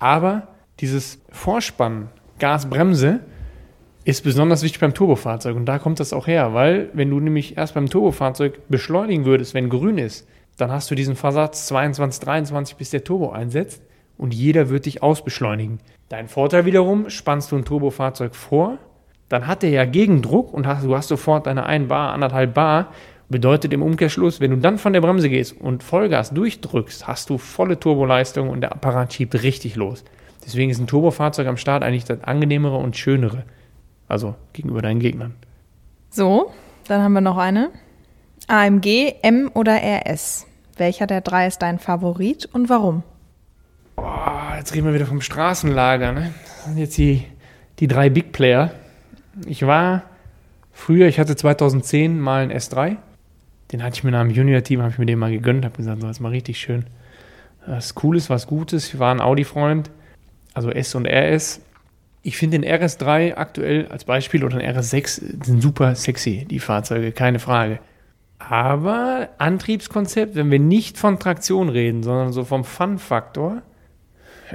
Aber 0.00 0.48
dieses 0.80 1.20
Vorspannen, 1.30 2.08
Gas, 2.40 2.68
Bremse, 2.68 3.20
ist 4.04 4.24
besonders 4.24 4.64
wichtig 4.64 4.80
beim 4.80 4.92
Turbofahrzeug. 4.92 5.56
Und 5.56 5.66
da 5.66 5.78
kommt 5.78 6.00
das 6.00 6.12
auch 6.12 6.26
her, 6.26 6.52
weil 6.52 6.90
wenn 6.92 7.08
du 7.08 7.20
nämlich 7.20 7.56
erst 7.56 7.74
beim 7.74 7.88
Turbofahrzeug 7.88 8.68
beschleunigen 8.68 9.24
würdest, 9.24 9.54
wenn 9.54 9.70
grün 9.70 9.98
ist, 9.98 10.26
dann 10.58 10.70
hast 10.70 10.90
du 10.90 10.96
diesen 10.96 11.14
Versatz 11.14 11.66
22, 11.68 12.20
23, 12.20 12.76
bis 12.76 12.90
der 12.90 13.04
Turbo 13.04 13.30
einsetzt 13.30 13.82
und 14.16 14.34
jeder 14.34 14.68
wird 14.68 14.86
dich 14.86 15.02
ausbeschleunigen. 15.02 15.80
Dein 16.08 16.28
Vorteil 16.28 16.64
wiederum, 16.64 17.10
spannst 17.10 17.52
du 17.52 17.56
ein 17.56 17.64
Turbofahrzeug 17.64 18.34
vor, 18.34 18.78
dann 19.28 19.46
hat 19.46 19.64
er 19.64 19.70
ja 19.70 19.84
Gegendruck 19.84 20.52
und 20.52 20.66
hast, 20.66 20.84
du 20.84 20.94
hast 20.94 21.08
sofort 21.08 21.46
deine 21.46 21.66
1 21.66 21.88
Bar, 21.88 22.16
1,5 22.16 22.46
Bar. 22.48 22.92
Bedeutet 23.30 23.72
im 23.72 23.82
Umkehrschluss, 23.82 24.40
wenn 24.40 24.50
du 24.50 24.58
dann 24.58 24.76
von 24.76 24.92
der 24.92 25.00
Bremse 25.00 25.30
gehst 25.30 25.58
und 25.58 25.82
Vollgas 25.82 26.30
durchdrückst, 26.30 27.08
hast 27.08 27.30
du 27.30 27.38
volle 27.38 27.80
Turboleistung 27.80 28.50
und 28.50 28.60
der 28.60 28.72
Apparat 28.72 29.14
schiebt 29.14 29.42
richtig 29.42 29.76
los. 29.76 30.04
Deswegen 30.44 30.70
ist 30.70 30.78
ein 30.78 30.86
Turbofahrzeug 30.86 31.46
am 31.46 31.56
Start 31.56 31.82
eigentlich 31.82 32.04
das 32.04 32.22
angenehmere 32.22 32.76
und 32.76 32.96
schönere. 32.96 33.44
Also 34.08 34.34
gegenüber 34.52 34.82
deinen 34.82 35.00
Gegnern. 35.00 35.34
So, 36.10 36.52
dann 36.86 37.02
haben 37.02 37.14
wir 37.14 37.22
noch 37.22 37.38
eine. 37.38 37.70
AMG, 38.46 39.14
M 39.22 39.50
oder 39.54 39.80
RS? 39.82 40.46
Welcher 40.76 41.06
der 41.06 41.22
drei 41.22 41.46
ist 41.46 41.62
dein 41.62 41.78
Favorit 41.78 42.46
und 42.52 42.68
warum? 42.68 43.02
Boah, 43.96 44.54
jetzt 44.56 44.74
reden 44.74 44.86
wir 44.86 44.94
wieder 44.94 45.06
vom 45.06 45.20
Straßenlager. 45.20 46.12
Ne? 46.12 46.34
Das 46.44 46.64
sind 46.64 46.78
jetzt 46.78 46.98
die, 46.98 47.24
die 47.78 47.86
drei 47.86 48.10
Big 48.10 48.32
Player. 48.32 48.72
Ich 49.46 49.66
war 49.66 50.02
früher, 50.72 51.06
ich 51.06 51.18
hatte 51.18 51.36
2010 51.36 52.18
mal 52.18 52.42
einen 52.42 52.52
S3. 52.52 52.96
Den 53.72 53.82
hatte 53.82 53.96
ich 53.96 54.04
mir 54.04 54.10
nach 54.10 54.22
dem 54.22 54.30
Junior-Team, 54.30 54.80
habe 54.80 54.92
ich 54.92 54.98
mir 54.98 55.06
den 55.06 55.18
mal 55.18 55.30
gegönnt, 55.30 55.64
habe 55.64 55.76
gesagt, 55.76 56.00
so, 56.00 56.08
ist 56.08 56.20
mal 56.20 56.28
richtig 56.28 56.58
schön. 56.58 56.84
Was 57.66 57.94
Cooles, 57.94 58.30
was 58.30 58.46
Gutes. 58.46 58.92
Ich 58.92 58.98
war 58.98 59.12
ein 59.12 59.20
Audi-Freund, 59.20 59.90
also 60.52 60.70
S 60.70 60.94
und 60.94 61.06
RS. 61.06 61.60
Ich 62.22 62.36
finde 62.36 62.58
den 62.58 62.70
RS3 62.70 63.36
aktuell 63.36 63.88
als 63.88 64.04
Beispiel 64.04 64.44
oder 64.44 64.58
den 64.58 64.76
RS6 64.76 65.44
sind 65.44 65.62
super 65.62 65.94
sexy, 65.94 66.46
die 66.48 66.58
Fahrzeuge, 66.58 67.12
keine 67.12 67.38
Frage. 67.38 67.80
Aber 68.38 69.28
Antriebskonzept, 69.38 70.34
wenn 70.34 70.50
wir 70.50 70.58
nicht 70.58 70.98
von 70.98 71.18
Traktion 71.18 71.68
reden, 71.68 72.02
sondern 72.02 72.32
so 72.32 72.44
vom 72.44 72.64
Fun-Faktor, 72.64 73.62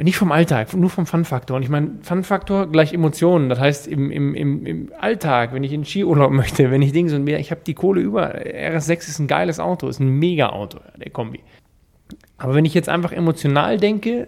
nicht 0.03 0.17
vom 0.17 0.31
Alltag, 0.31 0.73
nur 0.75 0.89
vom 0.89 1.05
Fun-Faktor. 1.05 1.57
Und 1.57 1.63
ich 1.63 1.69
meine, 1.69 1.91
Fun-Faktor 2.01 2.67
gleich 2.67 2.93
Emotionen. 2.93 3.49
Das 3.49 3.59
heißt, 3.59 3.87
im, 3.87 4.11
im, 4.11 4.35
im, 4.35 4.65
im 4.65 4.91
Alltag, 4.99 5.53
wenn 5.53 5.63
ich 5.63 5.73
in 5.73 5.85
Skiurlaub 5.85 6.31
möchte, 6.31 6.71
wenn 6.71 6.81
ich 6.81 6.91
Dinge 6.91 7.15
und 7.15 7.23
mehr, 7.23 7.39
ich 7.39 7.51
habe 7.51 7.61
die 7.65 7.73
Kohle 7.73 8.01
über. 8.01 8.35
RS6 8.35 9.09
ist 9.09 9.19
ein 9.19 9.27
geiles 9.27 9.59
Auto, 9.59 9.87
ist 9.87 9.99
ein 9.99 10.09
Mega-Auto, 10.09 10.79
der 10.97 11.11
Kombi. 11.11 11.41
Aber 12.37 12.55
wenn 12.55 12.65
ich 12.65 12.73
jetzt 12.73 12.89
einfach 12.89 13.11
emotional 13.11 13.77
denke, 13.77 14.27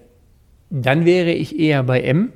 dann 0.70 1.06
wäre 1.06 1.32
ich 1.32 1.60
eher 1.60 1.84
bei 1.84 2.02
M, 2.02 2.32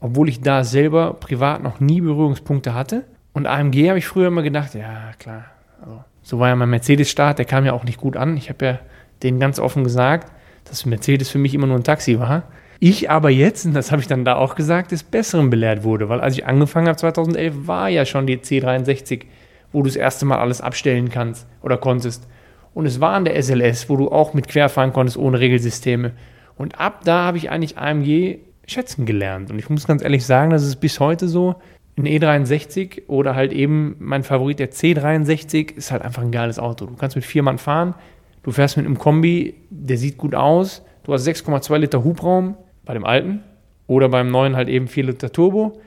obwohl 0.00 0.28
ich 0.28 0.40
da 0.40 0.64
selber 0.64 1.14
privat 1.14 1.62
noch 1.62 1.80
nie 1.80 2.00
Berührungspunkte 2.00 2.74
hatte. 2.74 3.04
Und 3.32 3.46
AMG 3.46 3.88
habe 3.88 3.98
ich 3.98 4.06
früher 4.06 4.28
immer 4.28 4.42
gedacht, 4.42 4.74
ja 4.74 5.12
klar, 5.18 5.44
also, 5.80 6.02
so 6.22 6.38
war 6.38 6.48
ja 6.48 6.56
mein 6.56 6.70
Mercedes-Start, 6.70 7.38
der 7.38 7.44
kam 7.44 7.64
ja 7.64 7.72
auch 7.72 7.84
nicht 7.84 8.00
gut 8.00 8.16
an. 8.16 8.36
Ich 8.36 8.48
habe 8.48 8.64
ja 8.64 8.78
denen 9.22 9.40
ganz 9.40 9.58
offen 9.58 9.84
gesagt, 9.84 10.32
dass 10.64 10.86
Mercedes 10.86 11.30
für 11.30 11.38
mich 11.38 11.54
immer 11.54 11.66
nur 11.66 11.76
ein 11.76 11.84
Taxi 11.84 12.18
war. 12.18 12.44
Ich 12.78 13.10
aber 13.10 13.30
jetzt, 13.30 13.64
und 13.64 13.74
das 13.74 13.90
habe 13.90 14.02
ich 14.02 14.08
dann 14.08 14.24
da 14.24 14.36
auch 14.36 14.54
gesagt, 14.54 14.92
des 14.92 15.02
Besseren 15.02 15.50
belehrt 15.50 15.82
wurde, 15.82 16.08
weil 16.08 16.20
als 16.20 16.34
ich 16.34 16.46
angefangen 16.46 16.88
habe 16.88 16.96
2011, 16.96 17.66
war 17.66 17.88
ja 17.88 18.04
schon 18.04 18.26
die 18.26 18.38
C63 18.38 19.24
wo 19.72 19.82
du 19.82 19.88
das 19.88 19.96
erste 19.96 20.24
Mal 20.24 20.38
alles 20.38 20.62
abstellen 20.62 21.10
kannst 21.10 21.46
oder 21.62 21.76
konntest. 21.76 22.26
Und 22.72 22.86
es 22.86 23.00
war 23.00 23.12
an 23.12 23.26
der 23.26 23.40
SLS, 23.42 23.88
wo 23.88 23.96
du 23.96 24.10
auch 24.10 24.34
mit 24.34 24.48
querfahren 24.48 24.92
konntest 24.92 25.18
ohne 25.18 25.38
Regelsysteme. 25.38 26.12
Und 26.56 26.80
ab 26.80 27.02
da 27.04 27.24
habe 27.24 27.36
ich 27.36 27.50
eigentlich 27.50 27.76
AMG 27.78 28.38
schätzen 28.66 29.04
gelernt. 29.04 29.50
Und 29.50 29.58
ich 29.58 29.68
muss 29.68 29.86
ganz 29.86 30.02
ehrlich 30.02 30.24
sagen, 30.24 30.50
das 30.50 30.62
ist 30.62 30.76
bis 30.76 30.98
heute 30.98 31.28
so. 31.28 31.56
Ein 31.98 32.06
E63 32.06 33.06
oder 33.06 33.34
halt 33.34 33.52
eben 33.52 33.96
mein 33.98 34.22
Favorit, 34.22 34.58
der 34.58 34.70
C63, 34.70 35.74
ist 35.76 35.90
halt 35.90 36.02
einfach 36.02 36.22
ein 36.22 36.30
geiles 36.30 36.58
Auto. 36.58 36.86
Du 36.86 36.94
kannst 36.94 37.16
mit 37.16 37.24
vier 37.24 37.42
Mann 37.42 37.56
fahren, 37.56 37.94
du 38.42 38.50
fährst 38.50 38.76
mit 38.76 38.84
einem 38.84 38.98
Kombi, 38.98 39.54
der 39.70 39.96
sieht 39.96 40.18
gut 40.18 40.34
aus, 40.34 40.82
du 41.04 41.14
hast 41.14 41.26
6,2 41.26 41.76
Liter 41.78 42.04
Hubraum 42.04 42.56
bei 42.86 42.94
dem 42.94 43.04
alten 43.04 43.42
oder 43.86 44.08
beim 44.08 44.30
neuen 44.30 44.56
halt 44.56 44.68
eben 44.68 44.88
4 44.88 45.04
Liter 45.04 45.30
Turbo. 45.30 45.78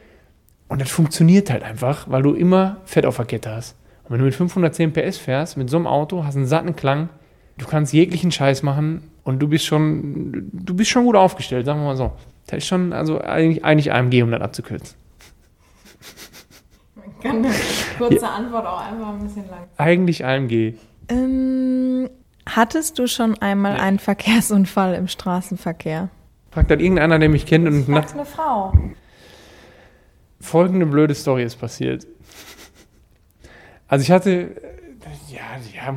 Und 0.67 0.79
das 0.79 0.91
funktioniert 0.91 1.49
halt 1.49 1.63
einfach, 1.63 2.07
weil 2.09 2.21
du 2.21 2.33
immer 2.33 2.77
Fett 2.85 3.07
auf 3.07 3.15
der 3.15 3.25
Kette 3.25 3.49
hast. 3.49 3.75
Und 4.03 4.11
wenn 4.11 4.19
du 4.19 4.25
mit 4.25 4.35
510 4.35 4.93
PS 4.93 5.17
fährst, 5.17 5.57
mit 5.57 5.69
so 5.69 5.77
einem 5.77 5.87
Auto, 5.87 6.23
hast 6.23 6.35
einen 6.35 6.45
satten 6.45 6.75
Klang, 6.75 7.09
du 7.57 7.65
kannst 7.65 7.93
jeglichen 7.93 8.31
Scheiß 8.31 8.61
machen 8.61 9.09
und 9.23 9.39
du 9.39 9.47
bist 9.47 9.65
schon, 9.65 10.49
du 10.53 10.75
bist 10.75 10.91
schon 10.91 11.05
gut 11.05 11.15
aufgestellt, 11.15 11.65
sagen 11.65 11.79
wir 11.79 11.85
mal 11.85 11.97
so. 11.97 12.11
Das 12.47 12.59
ist 12.59 12.67
schon, 12.67 12.93
also 12.93 13.19
eigentlich, 13.19 13.63
eigentlich 13.63 13.91
AMG, 13.91 14.23
um 14.23 14.31
das 14.31 14.41
abzukürzen. 14.41 14.97
Man 16.95 17.19
kann 17.21 17.45
eine 17.45 17.53
kurze 17.97 18.25
ja. 18.25 18.29
Antwort 18.31 18.65
auch 18.65 18.81
einfach 18.81 19.09
ein 19.09 19.19
bisschen 19.19 19.47
lang. 19.49 19.67
Eigentlich 19.77 20.25
AMG. 20.25 20.73
Ähm, 21.09 22.09
hattest 22.47 22.97
du 22.97 23.07
schon 23.07 23.37
einmal 23.39 23.77
ja. 23.77 23.83
einen 23.83 23.99
Verkehrsunfall 23.99 24.95
im 24.95 25.07
Straßenverkehr? 25.07 26.09
Fragt 26.59 26.71
dann 26.71 26.81
irgendeiner, 26.81 27.19
der 27.19 27.29
mich 27.29 27.45
kennt 27.45 27.65
und 27.69 27.87
nach. 27.87 28.13
eine 28.13 28.25
Frau. 28.25 28.73
Folgende 30.41 30.85
blöde 30.85 31.15
Story 31.15 31.43
ist 31.43 31.55
passiert. 31.55 32.05
Also 33.87 34.03
ich 34.03 34.11
hatte, 34.11 34.49
ja, 35.29 35.39
ja, 35.73 35.95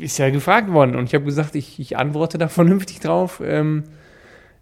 ist 0.00 0.18
ja 0.18 0.30
gefragt 0.30 0.72
worden 0.72 0.96
und 0.96 1.04
ich 1.04 1.14
habe 1.14 1.24
gesagt, 1.24 1.54
ich, 1.54 1.78
ich 1.78 1.96
antworte 1.96 2.38
da 2.38 2.48
vernünftig 2.48 2.98
drauf. 2.98 3.40
Ähm, 3.40 3.84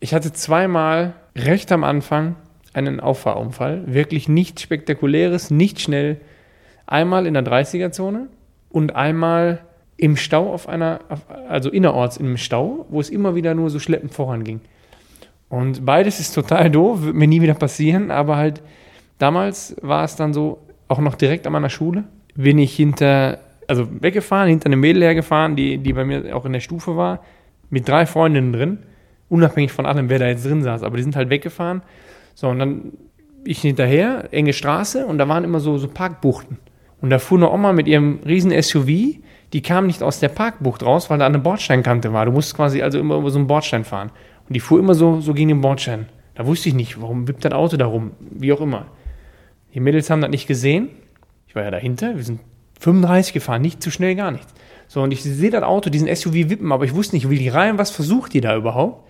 ich 0.01 0.13
hatte 0.13 0.35
zweimal 0.35 1.15
recht 1.35 1.73
am 1.73 1.83
Anfang 1.83 2.37
einen 2.75 3.01
Auffahrunfall. 3.01 3.85
Wirklich 3.87 4.29
nichts 4.29 4.61
Spektakuläres, 4.61 5.51
nicht 5.51 5.81
schnell. 5.81 6.21
Einmal 6.87 7.27
in 7.27 7.33
der 7.33 7.43
30er-Zone 7.43 8.29
und 8.69 8.95
einmal 8.95 9.61
im 9.97 10.19
Stau 10.19 10.53
auf 10.53 10.69
einer, 10.69 11.01
also 11.49 11.71
innerorts 11.71 12.19
im 12.19 12.37
Stau, 12.37 12.85
wo 12.91 13.01
es 13.01 13.09
immer 13.09 13.35
wieder 13.35 13.55
nur 13.55 13.71
so 13.71 13.79
schleppend 13.79 14.13
voranging. 14.13 14.61
Und 15.49 15.85
beides 15.85 16.21
ist 16.21 16.35
total 16.35 16.71
doof, 16.71 17.03
wird 17.03 17.15
mir 17.15 17.27
nie 17.27 17.41
wieder 17.41 17.55
passieren, 17.55 18.11
aber 18.11 18.37
halt 18.37 18.63
damals 19.19 19.77
war 19.81 20.05
es 20.05 20.17
dann 20.17 20.33
so, 20.33 20.59
auch 20.89 20.99
noch 20.99 21.15
direkt 21.15 21.47
an 21.47 21.53
meiner 21.53 21.71
Schule, 21.71 22.05
bin 22.35 22.59
ich 22.59 22.75
hinter, 22.75 23.41
also 23.67 23.87
weggefahren, 24.01 24.49
hinter 24.49 24.67
einem 24.67 24.81
Mädel 24.81 25.03
hergefahren, 25.03 25.57
die, 25.57 25.79
die 25.79 25.93
bei 25.93 26.05
mir 26.05 26.37
auch 26.37 26.45
in 26.45 26.53
der 26.53 26.61
Stufe 26.61 26.97
war, 26.97 27.23
mit 27.71 27.89
drei 27.89 28.07
Freundinnen 28.07 28.53
drin, 28.53 28.79
unabhängig 29.29 29.73
von 29.73 29.87
allem, 29.87 30.09
wer 30.09 30.19
da 30.19 30.27
jetzt 30.27 30.47
drin 30.47 30.63
saß, 30.63 30.83
aber 30.83 30.97
die 30.97 31.03
sind 31.03 31.17
halt 31.17 31.31
weggefahren. 31.31 31.83
So, 32.35 32.49
und 32.49 32.59
dann 32.59 32.93
ich 33.45 33.61
hinterher, 33.61 34.29
enge 34.33 34.53
Straße, 34.53 35.07
und 35.07 35.19
da 35.19 35.29
waren 35.29 35.45
immer 35.45 35.61
so, 35.61 35.79
so 35.79 35.89
Parkbuchten. 35.89 36.59
Und 37.01 37.11
da 37.11 37.19
fuhr 37.19 37.39
eine 37.39 37.51
Oma 37.51 37.73
mit 37.73 37.87
ihrem 37.89 38.21
riesen 38.27 38.51
SUV, 38.63 39.19
die 39.53 39.63
kam 39.63 39.87
nicht 39.87 40.03
aus 40.03 40.21
der 40.21 40.29
Parkbucht 40.29 40.83
raus, 40.83 41.09
weil 41.09 41.19
da 41.19 41.27
eine 41.27 41.39
Bordsteinkante 41.39 42.13
war. 42.13 42.27
Du 42.27 42.33
musst 42.33 42.55
quasi 42.55 42.83
also 42.83 42.99
immer 42.99 43.17
über 43.17 43.31
so 43.31 43.39
einen 43.39 43.47
Bordstein 43.47 43.85
fahren. 43.85 44.11
Und 44.49 44.55
die 44.55 44.61
fuhr 44.61 44.79
immer 44.79 44.95
so, 44.95 45.21
so 45.21 45.35
gegen 45.35 45.49
den 45.49 45.61
Bordstein. 45.61 46.07
Da 46.35 46.47
wusste 46.47 46.69
ich 46.69 46.75
nicht, 46.75 47.01
warum 47.01 47.29
wippt 47.29 47.45
das 47.45 47.53
Auto 47.53 47.77
da 47.77 47.87
rum, 47.87 48.13
wie 48.21 48.53
auch 48.53 48.61
immer. 48.61 48.87
Die 49.75 49.81
Mädels 49.81 50.09
haben 50.09 50.23
das 50.23 50.31
nicht 50.31 50.47
gesehen. 50.47 50.89
Ich 51.47 51.55
war 51.55 51.65
ja 51.65 51.71
dahinter, 51.71 52.17
wir 52.17 52.25
sind 52.25 52.41
35 52.81 53.35
gefahren, 53.35 53.61
nicht 53.61 53.83
zu 53.83 53.91
schnell, 53.91 54.15
gar 54.15 54.31
nichts. 54.31 54.53
So, 54.87 55.03
und 55.03 55.13
ich 55.13 55.23
sehe 55.23 55.51
das 55.51 55.63
Auto, 55.63 55.91
diesen 55.91 56.15
SUV 56.15 56.49
wippen, 56.49 56.73
aber 56.73 56.85
ich 56.85 56.95
wusste 56.95 57.17
nicht, 57.17 57.29
will 57.29 57.39
die 57.39 57.49
rein, 57.49 57.77
was 57.77 57.91
versucht 57.91 58.33
die 58.33 58.41
da 58.41 58.57
überhaupt? 58.57 59.07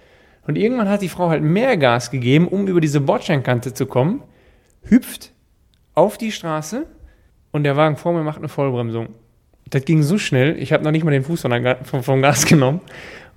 Und 0.46 0.56
irgendwann 0.56 0.88
hat 0.88 1.02
die 1.02 1.08
Frau 1.08 1.28
halt 1.28 1.42
mehr 1.42 1.76
Gas 1.76 2.10
gegeben, 2.10 2.48
um 2.48 2.66
über 2.66 2.80
diese 2.80 3.00
Bordsteinkante 3.00 3.74
zu 3.74 3.86
kommen, 3.86 4.22
hüpft 4.82 5.32
auf 5.94 6.18
die 6.18 6.32
Straße 6.32 6.86
und 7.52 7.64
der 7.64 7.76
Wagen 7.76 7.96
vor 7.96 8.12
mir 8.12 8.22
macht 8.22 8.38
eine 8.38 8.48
Vollbremsung. 8.48 9.08
Das 9.68 9.84
ging 9.84 10.02
so 10.02 10.16
schnell, 10.16 10.56
ich 10.58 10.72
habe 10.72 10.82
noch 10.82 10.90
nicht 10.90 11.04
mal 11.04 11.10
den 11.10 11.22
Fuß 11.22 11.46
vom 12.02 12.22
Gas 12.22 12.46
genommen 12.46 12.80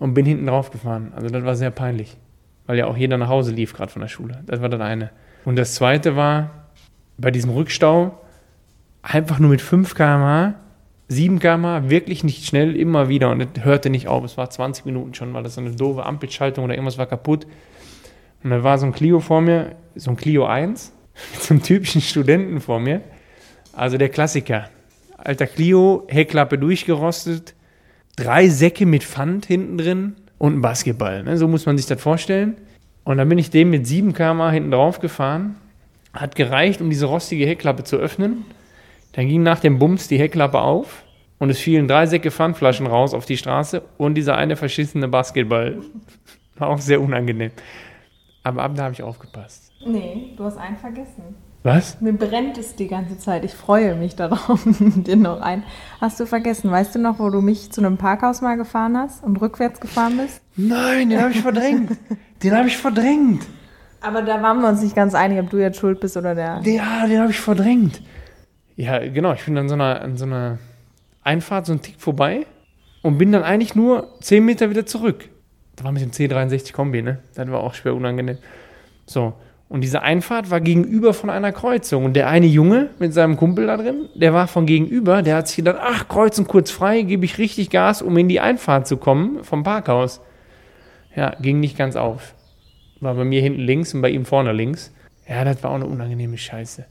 und 0.01 0.15
bin 0.15 0.25
hinten 0.25 0.47
drauf 0.47 0.71
gefahren. 0.71 1.13
Also 1.15 1.29
das 1.29 1.45
war 1.45 1.55
sehr 1.55 1.69
peinlich, 1.69 2.17
weil 2.65 2.75
ja 2.75 2.87
auch 2.87 2.97
jeder 2.97 3.19
nach 3.19 3.27
Hause 3.29 3.51
lief 3.51 3.73
gerade 3.73 3.91
von 3.91 4.01
der 4.01 4.09
Schule. 4.09 4.43
Das 4.47 4.59
war 4.59 4.67
das 4.67 4.81
eine. 4.81 5.11
Und 5.45 5.57
das 5.57 5.75
zweite 5.75 6.15
war 6.15 6.65
bei 7.19 7.29
diesem 7.29 7.51
Rückstau 7.51 8.19
einfach 9.03 9.37
nur 9.37 9.51
mit 9.51 9.61
5 9.61 9.93
km/h 9.93 10.55
7 11.07 11.39
km 11.39 11.89
wirklich 11.89 12.23
nicht 12.23 12.45
schnell, 12.45 12.75
immer 12.75 13.09
wieder 13.09 13.29
und 13.29 13.41
es 13.41 13.63
hörte 13.63 13.91
nicht 13.91 14.07
auf. 14.07 14.23
Es 14.23 14.37
war 14.37 14.49
20 14.49 14.85
Minuten 14.85 15.13
schon, 15.13 15.33
weil 15.35 15.43
das 15.43 15.53
so 15.55 15.61
eine 15.61 15.71
doofe 15.71 16.03
Ampelschaltung 16.03 16.63
oder 16.63 16.73
irgendwas 16.73 16.97
war 16.97 17.05
kaputt. 17.05 17.45
Und 18.43 18.49
dann 18.49 18.63
war 18.63 18.79
so 18.79 18.87
ein 18.87 18.93
Clio 18.93 19.19
vor 19.19 19.41
mir, 19.41 19.75
so 19.93 20.09
ein 20.09 20.15
Clio 20.15 20.45
1, 20.45 20.93
mit 21.33 21.43
so 21.43 21.53
einem 21.53 21.61
typischen 21.61 22.01
Studenten 22.01 22.59
vor 22.59 22.79
mir. 22.79 23.01
Also 23.73 23.99
der 23.99 24.09
Klassiker. 24.09 24.69
Alter 25.17 25.45
Clio, 25.45 26.05
Heckklappe 26.07 26.57
durchgerostet, 26.57 27.53
drei 28.23 28.47
Säcke 28.49 28.85
mit 28.85 29.03
Pfand 29.03 29.45
hinten 29.45 29.77
drin 29.77 30.15
und 30.37 30.57
ein 30.57 30.61
Basketball. 30.61 31.23
Ne? 31.23 31.37
So 31.37 31.47
muss 31.47 31.65
man 31.65 31.77
sich 31.77 31.87
das 31.87 32.01
vorstellen. 32.01 32.57
Und 33.03 33.17
dann 33.17 33.27
bin 33.29 33.37
ich 33.37 33.49
dem 33.49 33.69
mit 33.69 33.87
7 33.87 34.13
km 34.13 34.49
hinten 34.49 34.71
drauf 34.71 34.99
gefahren. 34.99 35.55
Hat 36.13 36.35
gereicht, 36.35 36.81
um 36.81 36.89
diese 36.89 37.05
rostige 37.05 37.45
Heckklappe 37.45 37.83
zu 37.83 37.97
öffnen. 37.97 38.45
Dann 39.13 39.27
ging 39.27 39.43
nach 39.43 39.59
dem 39.59 39.79
Bums 39.79 40.07
die 40.07 40.19
Heckklappe 40.19 40.59
auf 40.59 41.03
und 41.39 41.49
es 41.49 41.59
fielen 41.59 41.87
drei 41.87 42.05
Säcke 42.05 42.31
Pfandflaschen 42.31 42.87
raus 42.87 43.13
auf 43.13 43.25
die 43.25 43.37
Straße 43.37 43.81
und 43.97 44.15
dieser 44.15 44.37
eine 44.37 44.55
verschissene 44.55 45.07
Basketball. 45.07 45.79
War 46.57 46.69
auch 46.69 46.79
sehr 46.79 47.01
unangenehm. 47.01 47.51
Aber 48.43 48.63
ab 48.63 48.73
da 48.75 48.83
habe 48.83 48.93
ich 48.93 49.03
aufgepasst. 49.03 49.71
Nee, 49.85 50.33
du 50.37 50.43
hast 50.43 50.57
einen 50.57 50.77
vergessen. 50.77 51.35
Was? 51.63 52.01
Mir 52.01 52.13
brennt 52.13 52.57
es 52.57 52.75
die 52.75 52.87
ganze 52.87 53.19
Zeit. 53.19 53.45
Ich 53.45 53.53
freue 53.53 53.95
mich 53.95 54.15
darauf, 54.15 54.61
den 54.65 55.21
noch 55.21 55.41
ein. 55.41 55.63
Hast 55.99 56.19
du 56.19 56.25
vergessen? 56.25 56.71
Weißt 56.71 56.95
du 56.95 56.99
noch, 56.99 57.19
wo 57.19 57.29
du 57.29 57.41
mich 57.41 57.71
zu 57.71 57.81
einem 57.81 57.97
Parkhaus 57.97 58.41
mal 58.41 58.57
gefahren 58.57 58.97
hast 58.97 59.23
und 59.23 59.39
rückwärts 59.39 59.79
gefahren 59.79 60.17
bist? 60.17 60.41
Nein, 60.55 61.09
den 61.11 61.21
habe 61.21 61.31
ich 61.31 61.41
verdrängt. 61.41 61.91
den 62.43 62.55
habe 62.55 62.67
ich 62.67 62.77
verdrängt. 62.77 63.45
Aber 64.01 64.23
da 64.23 64.41
waren 64.41 64.61
wir 64.61 64.69
uns 64.69 64.81
nicht 64.81 64.95
ganz 64.95 65.13
einig, 65.13 65.39
ob 65.39 65.51
du 65.51 65.57
jetzt 65.57 65.79
schuld 65.79 65.99
bist 65.99 66.17
oder 66.17 66.33
der. 66.33 66.61
Ja, 66.63 67.05
den 67.05 67.19
habe 67.19 67.29
ich 67.29 67.39
verdrängt. 67.39 68.01
Ja, 68.75 68.97
genau. 68.97 69.33
Ich 69.33 69.45
bin 69.45 69.55
an 69.57 69.69
so 69.69 69.75
einer, 69.75 70.01
an 70.01 70.17
so 70.17 70.25
einer 70.25 70.57
Einfahrt 71.23 71.67
so 71.67 71.73
einen 71.73 71.83
Tick 71.83 72.01
vorbei 72.01 72.47
und 73.03 73.19
bin 73.19 73.31
dann 73.31 73.43
eigentlich 73.43 73.75
nur 73.75 74.15
10 74.21 74.43
Meter 74.43 74.71
wieder 74.71 74.87
zurück. 74.87 75.29
Da 75.75 75.83
war 75.83 75.91
mit 75.91 76.01
dem 76.01 76.09
C63 76.09 76.73
Kombi, 76.73 77.03
ne? 77.03 77.19
Das 77.35 77.47
war 77.51 77.59
auch 77.59 77.75
schwer 77.75 77.93
unangenehm. 77.93 78.39
So. 79.05 79.33
Und 79.71 79.79
diese 79.85 80.01
Einfahrt 80.01 80.51
war 80.51 80.59
gegenüber 80.59 81.13
von 81.13 81.29
einer 81.29 81.53
Kreuzung. 81.53 82.03
Und 82.03 82.17
der 82.17 82.27
eine 82.27 82.45
Junge 82.45 82.89
mit 82.99 83.13
seinem 83.13 83.37
Kumpel 83.37 83.67
da 83.67 83.77
drin, 83.77 84.09
der 84.15 84.33
war 84.33 84.47
von 84.47 84.65
gegenüber, 84.65 85.21
der 85.21 85.37
hat 85.37 85.47
sich 85.47 85.55
gedacht, 85.55 85.77
ach, 85.79 86.09
kreuzen 86.09 86.45
kurz 86.45 86.71
frei, 86.71 87.03
gebe 87.03 87.23
ich 87.23 87.37
richtig 87.37 87.69
Gas, 87.69 88.01
um 88.01 88.17
in 88.17 88.27
die 88.27 88.41
Einfahrt 88.41 88.85
zu 88.85 88.97
kommen 88.97 89.45
vom 89.45 89.63
Parkhaus. 89.63 90.19
Ja, 91.15 91.35
ging 91.39 91.61
nicht 91.61 91.77
ganz 91.77 91.95
auf. 91.95 92.33
War 92.99 93.15
bei 93.15 93.23
mir 93.23 93.41
hinten 93.41 93.61
links 93.61 93.93
und 93.93 94.01
bei 94.01 94.09
ihm 94.09 94.25
vorne 94.25 94.51
links. 94.51 94.91
Ja, 95.25 95.45
das 95.45 95.63
war 95.63 95.71
auch 95.71 95.75
eine 95.75 95.85
unangenehme 95.85 96.37
Scheiße. 96.37 96.83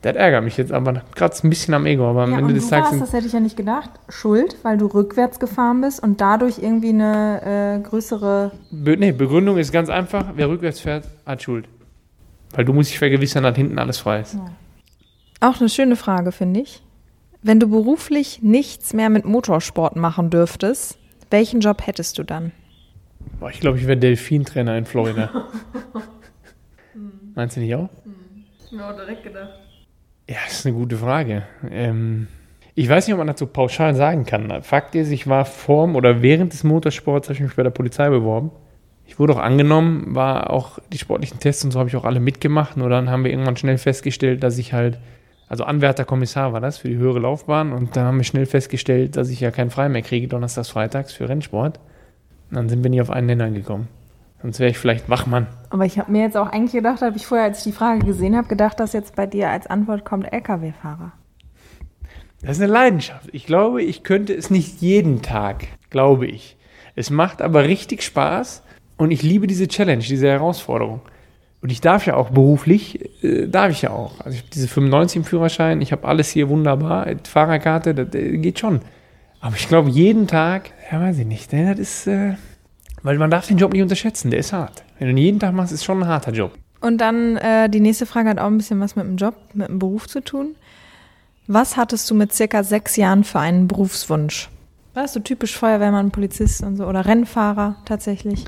Das 0.00 0.16
ärgert 0.16 0.42
mich 0.42 0.56
jetzt 0.56 0.72
aber 0.72 1.02
gerade 1.14 1.36
ein 1.44 1.50
bisschen 1.50 1.74
am 1.74 1.84
Ego. 1.84 2.08
Aber 2.08 2.22
am 2.22 2.32
ja, 2.32 2.38
Ende 2.38 2.54
des 2.54 2.70
Tages. 2.70 2.92
Warst, 2.92 3.02
das 3.02 3.12
hätte 3.12 3.26
ich 3.26 3.34
ja 3.34 3.40
nicht 3.40 3.58
gedacht, 3.58 3.90
schuld, 4.08 4.56
weil 4.62 4.78
du 4.78 4.86
rückwärts 4.86 5.38
gefahren 5.38 5.82
bist 5.82 6.02
und 6.02 6.22
dadurch 6.22 6.60
irgendwie 6.60 6.88
eine 6.88 7.76
äh, 7.76 7.86
größere. 7.86 8.52
Be 8.70 8.96
nee, 8.96 9.12
Begründung 9.12 9.58
ist 9.58 9.70
ganz 9.70 9.90
einfach: 9.90 10.24
wer 10.36 10.48
rückwärts 10.48 10.80
fährt, 10.80 11.06
hat 11.26 11.42
Schuld. 11.42 11.68
Weil 12.52 12.64
du 12.64 12.72
musst 12.72 12.90
dich 12.90 12.98
vergewissern, 12.98 13.44
dass 13.44 13.56
hinten 13.56 13.78
alles 13.78 13.98
frei 13.98 14.20
ist. 14.20 14.36
Auch 15.40 15.60
eine 15.60 15.68
schöne 15.68 15.96
Frage, 15.96 16.32
finde 16.32 16.60
ich. 16.60 16.82
Wenn 17.42 17.60
du 17.60 17.68
beruflich 17.68 18.42
nichts 18.42 18.92
mehr 18.92 19.08
mit 19.08 19.24
Motorsport 19.24 19.96
machen 19.96 20.30
dürftest, 20.30 20.98
welchen 21.30 21.60
Job 21.60 21.86
hättest 21.86 22.18
du 22.18 22.22
dann? 22.22 22.52
Boah, 23.38 23.50
ich 23.50 23.60
glaube, 23.60 23.78
ich 23.78 23.86
wäre 23.86 23.96
Delfintrainer 23.96 24.76
in 24.76 24.84
Florida. 24.84 25.30
Meinst 27.34 27.56
du 27.56 27.60
nicht 27.60 27.74
auch? 27.74 27.88
Ich 28.66 28.72
mir 28.72 28.86
auch 28.86 28.96
direkt 28.96 29.22
gedacht. 29.22 29.52
Ja, 30.28 30.36
das 30.44 30.58
ist 30.58 30.66
eine 30.66 30.74
gute 30.74 30.96
Frage. 30.96 31.44
Ähm, 31.70 32.28
ich 32.74 32.88
weiß 32.88 33.06
nicht, 33.06 33.14
ob 33.14 33.24
man 33.24 33.36
so 33.36 33.46
pauschal 33.46 33.94
sagen 33.94 34.26
kann. 34.26 34.62
Fakt 34.62 34.94
ist, 34.94 35.10
ich 35.10 35.26
war 35.26 35.44
vorm 35.44 35.96
oder 35.96 36.22
während 36.22 36.52
des 36.52 36.64
Motorsports, 36.64 37.28
habe 37.28 37.34
ich 37.34 37.40
mich 37.40 37.54
bei 37.54 37.62
der 37.62 37.70
Polizei 37.70 38.08
beworben. 38.10 38.50
Ich 39.10 39.18
wurde 39.18 39.32
auch 39.32 39.40
angenommen, 39.40 40.14
war 40.14 40.50
auch 40.50 40.78
die 40.92 40.98
sportlichen 40.98 41.40
Tests 41.40 41.64
und 41.64 41.72
so 41.72 41.80
habe 41.80 41.88
ich 41.88 41.96
auch 41.96 42.04
alle 42.04 42.20
mitgemacht. 42.20 42.76
Nur 42.76 42.88
dann 42.88 43.10
haben 43.10 43.24
wir 43.24 43.32
irgendwann 43.32 43.56
schnell 43.56 43.76
festgestellt, 43.76 44.44
dass 44.44 44.56
ich 44.56 44.72
halt, 44.72 45.00
also 45.48 45.64
Anwärterkommissar 45.64 46.52
war 46.52 46.60
das 46.60 46.78
für 46.78 46.88
die 46.88 46.96
höhere 46.96 47.18
Laufbahn 47.18 47.72
und 47.72 47.96
dann 47.96 48.04
haben 48.04 48.18
wir 48.18 48.24
schnell 48.24 48.46
festgestellt, 48.46 49.16
dass 49.16 49.28
ich 49.28 49.40
ja 49.40 49.50
keinen 49.50 49.70
Frei 49.70 49.88
mehr 49.88 50.02
kriege, 50.02 50.28
donnerstags, 50.28 50.68
freitags 50.68 51.12
für 51.12 51.28
Rennsport. 51.28 51.80
Und 52.50 52.56
dann 52.56 52.68
sind 52.68 52.84
wir 52.84 52.90
nicht 52.90 53.00
auf 53.00 53.10
einen 53.10 53.26
Nenner 53.26 53.50
gekommen. 53.50 53.88
Sonst 54.42 54.60
wäre 54.60 54.70
ich 54.70 54.78
vielleicht 54.78 55.10
Wachmann. 55.10 55.48
Aber 55.70 55.84
ich 55.84 55.98
habe 55.98 56.12
mir 56.12 56.22
jetzt 56.22 56.36
auch 56.36 56.46
eigentlich 56.46 56.74
gedacht, 56.74 57.02
habe 57.02 57.16
ich 57.16 57.26
vorher, 57.26 57.46
als 57.46 57.58
ich 57.58 57.64
die 57.64 57.72
Frage 57.72 58.06
gesehen 58.06 58.36
habe, 58.36 58.46
gedacht, 58.46 58.78
dass 58.78 58.92
jetzt 58.92 59.16
bei 59.16 59.26
dir 59.26 59.50
als 59.50 59.66
Antwort 59.66 60.04
kommt 60.04 60.32
LKW-Fahrer. 60.32 61.10
Das 62.42 62.58
ist 62.58 62.62
eine 62.62 62.72
Leidenschaft. 62.72 63.28
Ich 63.32 63.44
glaube, 63.44 63.82
ich 63.82 64.04
könnte 64.04 64.34
es 64.34 64.50
nicht 64.50 64.80
jeden 64.80 65.20
Tag, 65.20 65.66
glaube 65.90 66.28
ich. 66.28 66.56
Es 66.94 67.10
macht 67.10 67.42
aber 67.42 67.64
richtig 67.64 68.04
Spaß 68.04 68.62
und 69.00 69.10
ich 69.12 69.22
liebe 69.22 69.46
diese 69.46 69.66
Challenge, 69.66 70.02
diese 70.02 70.28
Herausforderung. 70.28 71.00
Und 71.62 71.72
ich 71.72 71.80
darf 71.80 72.04
ja 72.04 72.16
auch 72.16 72.28
beruflich, 72.28 73.24
äh, 73.24 73.46
darf 73.46 73.70
ich 73.70 73.80
ja 73.80 73.90
auch. 73.90 74.20
Also 74.20 74.32
ich 74.32 74.42
habe 74.42 74.50
diese 74.52 74.68
95 74.68 75.16
im 75.16 75.24
Führerschein, 75.24 75.80
ich 75.80 75.92
habe 75.92 76.06
alles 76.06 76.28
hier 76.28 76.50
wunderbar, 76.50 77.06
Fahrerkarte, 77.24 77.94
das, 77.94 78.10
das 78.10 78.22
geht 78.22 78.58
schon. 78.58 78.80
Aber 79.40 79.56
ich 79.56 79.68
glaube, 79.68 79.88
jeden 79.88 80.26
Tag, 80.26 80.72
ja, 80.92 81.00
weiß 81.00 81.18
ich 81.18 81.26
nicht, 81.26 81.50
ne, 81.50 81.70
das 81.70 81.80
ist, 81.80 82.06
äh, 82.08 82.34
weil 83.02 83.16
man 83.16 83.30
darf 83.30 83.46
den 83.46 83.56
Job 83.56 83.72
nicht 83.72 83.82
unterschätzen, 83.82 84.30
der 84.30 84.40
ist 84.40 84.52
hart. 84.52 84.84
Wenn 84.98 85.08
du 85.08 85.12
ihn 85.12 85.16
jeden 85.18 85.40
Tag 85.40 85.54
machst, 85.54 85.72
ist 85.72 85.84
schon 85.84 86.02
ein 86.02 86.08
harter 86.08 86.32
Job. 86.32 86.52
Und 86.82 86.98
dann 86.98 87.38
äh, 87.38 87.70
die 87.70 87.80
nächste 87.80 88.04
Frage 88.04 88.28
hat 88.28 88.38
auch 88.38 88.48
ein 88.48 88.58
bisschen 88.58 88.80
was 88.80 88.96
mit 88.96 89.06
dem 89.06 89.16
Job, 89.16 89.34
mit 89.54 89.68
dem 89.68 89.78
Beruf 89.78 90.08
zu 90.08 90.20
tun. 90.20 90.56
Was 91.46 91.78
hattest 91.78 92.10
du 92.10 92.14
mit 92.14 92.34
circa 92.34 92.62
sechs 92.62 92.96
Jahren 92.96 93.24
für 93.24 93.40
einen 93.40 93.66
Berufswunsch? 93.66 94.50
Warst 94.92 95.16
du 95.16 95.20
typisch 95.20 95.56
Feuerwehrmann, 95.56 96.10
Polizist 96.10 96.62
und 96.62 96.76
so 96.76 96.84
oder 96.84 97.06
Rennfahrer 97.06 97.76
tatsächlich? 97.86 98.44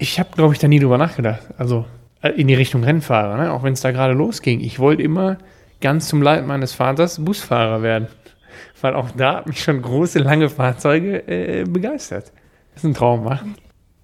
Ich 0.00 0.18
habe, 0.18 0.30
glaube 0.34 0.54
ich, 0.54 0.58
da 0.58 0.66
nie 0.66 0.78
drüber 0.78 0.96
nachgedacht. 0.96 1.42
Also 1.58 1.84
äh, 2.22 2.30
in 2.30 2.48
die 2.48 2.54
Richtung 2.54 2.82
Rennfahrer, 2.82 3.36
ne? 3.36 3.52
auch 3.52 3.62
wenn 3.62 3.74
es 3.74 3.82
da 3.82 3.90
gerade 3.90 4.14
losging. 4.14 4.60
Ich 4.60 4.78
wollte 4.78 5.02
immer 5.02 5.36
ganz 5.82 6.08
zum 6.08 6.22
Leid 6.22 6.46
meines 6.46 6.72
Vaters 6.72 7.22
Busfahrer 7.22 7.82
werden. 7.82 8.08
Weil 8.80 8.94
auch 8.94 9.10
da 9.10 9.36
hat 9.36 9.46
mich 9.46 9.62
schon 9.62 9.82
große, 9.82 10.18
lange 10.20 10.48
Fahrzeuge 10.48 11.28
äh, 11.28 11.64
begeistert. 11.64 12.32
Das 12.72 12.82
ist 12.82 12.90
ein 12.90 12.94
Traum, 12.94 13.26
wa? 13.26 13.40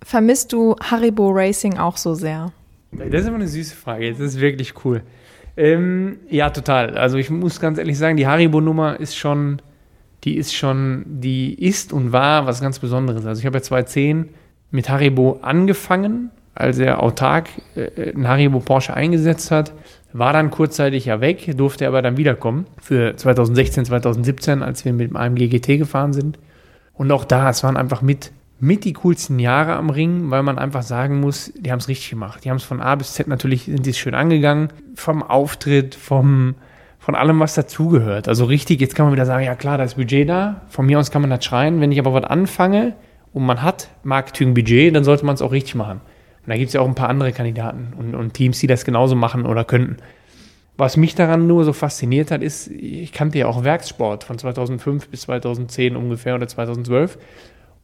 Vermisst 0.05 0.53
du 0.53 0.77
Haribo 0.83 1.31
Racing 1.31 1.79
auch 1.79 1.97
so 1.97 2.15
sehr? 2.15 2.53
Das 2.93 3.23
ist 3.23 3.29
immer 3.29 3.37
eine 3.37 3.49
süße 3.49 3.75
Frage. 3.75 4.11
Das 4.11 4.21
ist 4.21 4.39
wirklich 4.39 4.75
cool. 4.85 5.03
Ähm, 5.57 6.19
ja, 6.29 6.51
total. 6.51 6.99
Also 6.99 7.17
ich 7.17 7.31
muss 7.31 7.59
ganz 7.59 7.79
ehrlich 7.79 7.97
sagen, 7.97 8.19
die 8.19 8.27
Haribo-Nummer 8.27 9.01
ist 9.01 9.17
schon, 9.17 9.63
die 10.25 10.37
ist 10.37 10.55
schon, 10.55 11.05
die 11.07 11.55
ist 11.55 11.95
und 11.95 12.13
war 12.13 12.45
was 12.45 12.61
ganz 12.61 12.79
Besonderes. 12.79 13.25
Also 13.25 13.41
ich 13.41 13.47
habe 13.47 13.57
ja 13.57 13.63
2010 13.63 14.29
mit 14.77 14.89
Haribo 14.89 15.41
angefangen, 15.43 16.31
als 16.55 16.79
er 16.79 17.03
autark 17.03 17.49
äh, 17.75 18.13
einen 18.13 18.29
Haribo 18.29 18.61
Porsche 18.61 18.95
eingesetzt 18.95 19.51
hat. 19.51 19.73
War 20.13 20.33
dann 20.33 20.51
kurzzeitig 20.51 21.07
ja 21.07 21.21
weg, 21.21 21.57
durfte 21.57 21.89
aber 21.89 22.01
dann 22.01 22.17
wiederkommen 22.17 22.67
für 22.81 23.17
2016, 23.17 23.87
2017, 23.87 24.63
als 24.63 24.85
wir 24.85 24.93
mit 24.93 25.11
dem 25.11 25.17
AMG 25.17 25.49
GT 25.49 25.79
gefahren 25.79 26.13
sind. 26.13 26.39
Und 26.95 27.11
auch 27.11 27.25
da, 27.25 27.51
es 27.51 27.65
waren 27.65 27.77
einfach 27.77 28.01
mit 28.01 28.31
mit 28.59 28.85
die 28.85 28.95
coolsten 28.95 29.39
Jahre 29.39 29.75
am 29.75 29.91
Ring, 29.91 30.31
weil 30.31 30.43
man 30.43 30.59
einfach 30.59 30.83
sagen 30.83 31.21
muss, 31.21 31.53
die 31.59 31.71
haben 31.71 31.79
es 31.79 31.89
richtig 31.89 32.09
gemacht. 32.09 32.43
Die 32.45 32.49
haben 32.49 32.57
es 32.57 32.65
von 32.65 32.81
A 32.81 32.95
bis 32.95 33.13
Z 33.13 33.29
natürlich, 33.29 33.65
sind 33.65 33.85
die 33.85 33.93
schön 33.93 34.15
angegangen. 34.15 34.69
Vom 34.95 35.23
Auftritt, 35.23 35.95
vom, 35.95 36.55
von 36.99 37.15
allem, 37.15 37.39
was 37.39 37.55
dazugehört. 37.55 38.29
Also 38.29 38.47
richtig, 38.47 38.81
jetzt 38.81 38.95
kann 38.95 39.05
man 39.05 39.13
wieder 39.13 39.27
sagen, 39.27 39.45
ja 39.45 39.55
klar, 39.57 39.77
da 39.77 39.85
ist 39.85 39.97
Budget 39.97 40.27
da. 40.31 40.63
Von 40.69 40.87
mir 40.87 40.99
aus 40.99 41.11
kann 41.11 41.21
man 41.21 41.31
das 41.31 41.45
schreien. 41.45 41.83
Wenn 41.83 41.93
ich 41.93 41.99
aber 41.99 42.15
was 42.15 42.25
anfange 42.25 42.95
und 43.37 43.45
man 43.45 43.63
hat 43.63 43.91
Marketing-Budget, 44.03 44.95
dann 44.95 45.05
sollte 45.05 45.27
man 45.27 45.35
es 45.35 45.43
auch 45.43 45.53
richtig 45.53 45.75
machen. 45.75 46.01
Und 46.01 46.49
da 46.49 46.57
gibt 46.57 46.69
es 46.69 46.73
ja 46.73 46.81
auch 46.81 46.89
ein 46.89 46.95
paar 46.95 47.09
andere 47.09 47.33
Kandidaten 47.33 47.93
und, 47.99 48.15
und 48.15 48.35
Teams, 48.35 48.59
die 48.61 48.67
das 48.67 48.85
genauso 48.85 49.15
machen 49.15 49.45
oder 49.47 49.65
könnten. 49.65 49.99
Was 50.77 50.97
mich 50.97 51.15
daran 51.15 51.47
nur 51.47 51.65
so 51.65 51.73
fasziniert 51.73 52.31
hat, 52.31 52.43
ist, 52.43 52.69
ich 52.69 53.13
kannte 53.13 53.39
ja 53.39 53.47
auch 53.47 53.65
Werkssport 53.65 54.25
von 54.25 54.39
2005 54.39 55.09
bis 55.09 55.23
2010 55.23 55.97
ungefähr 55.97 56.35
oder 56.35 56.49
2012 56.49 57.19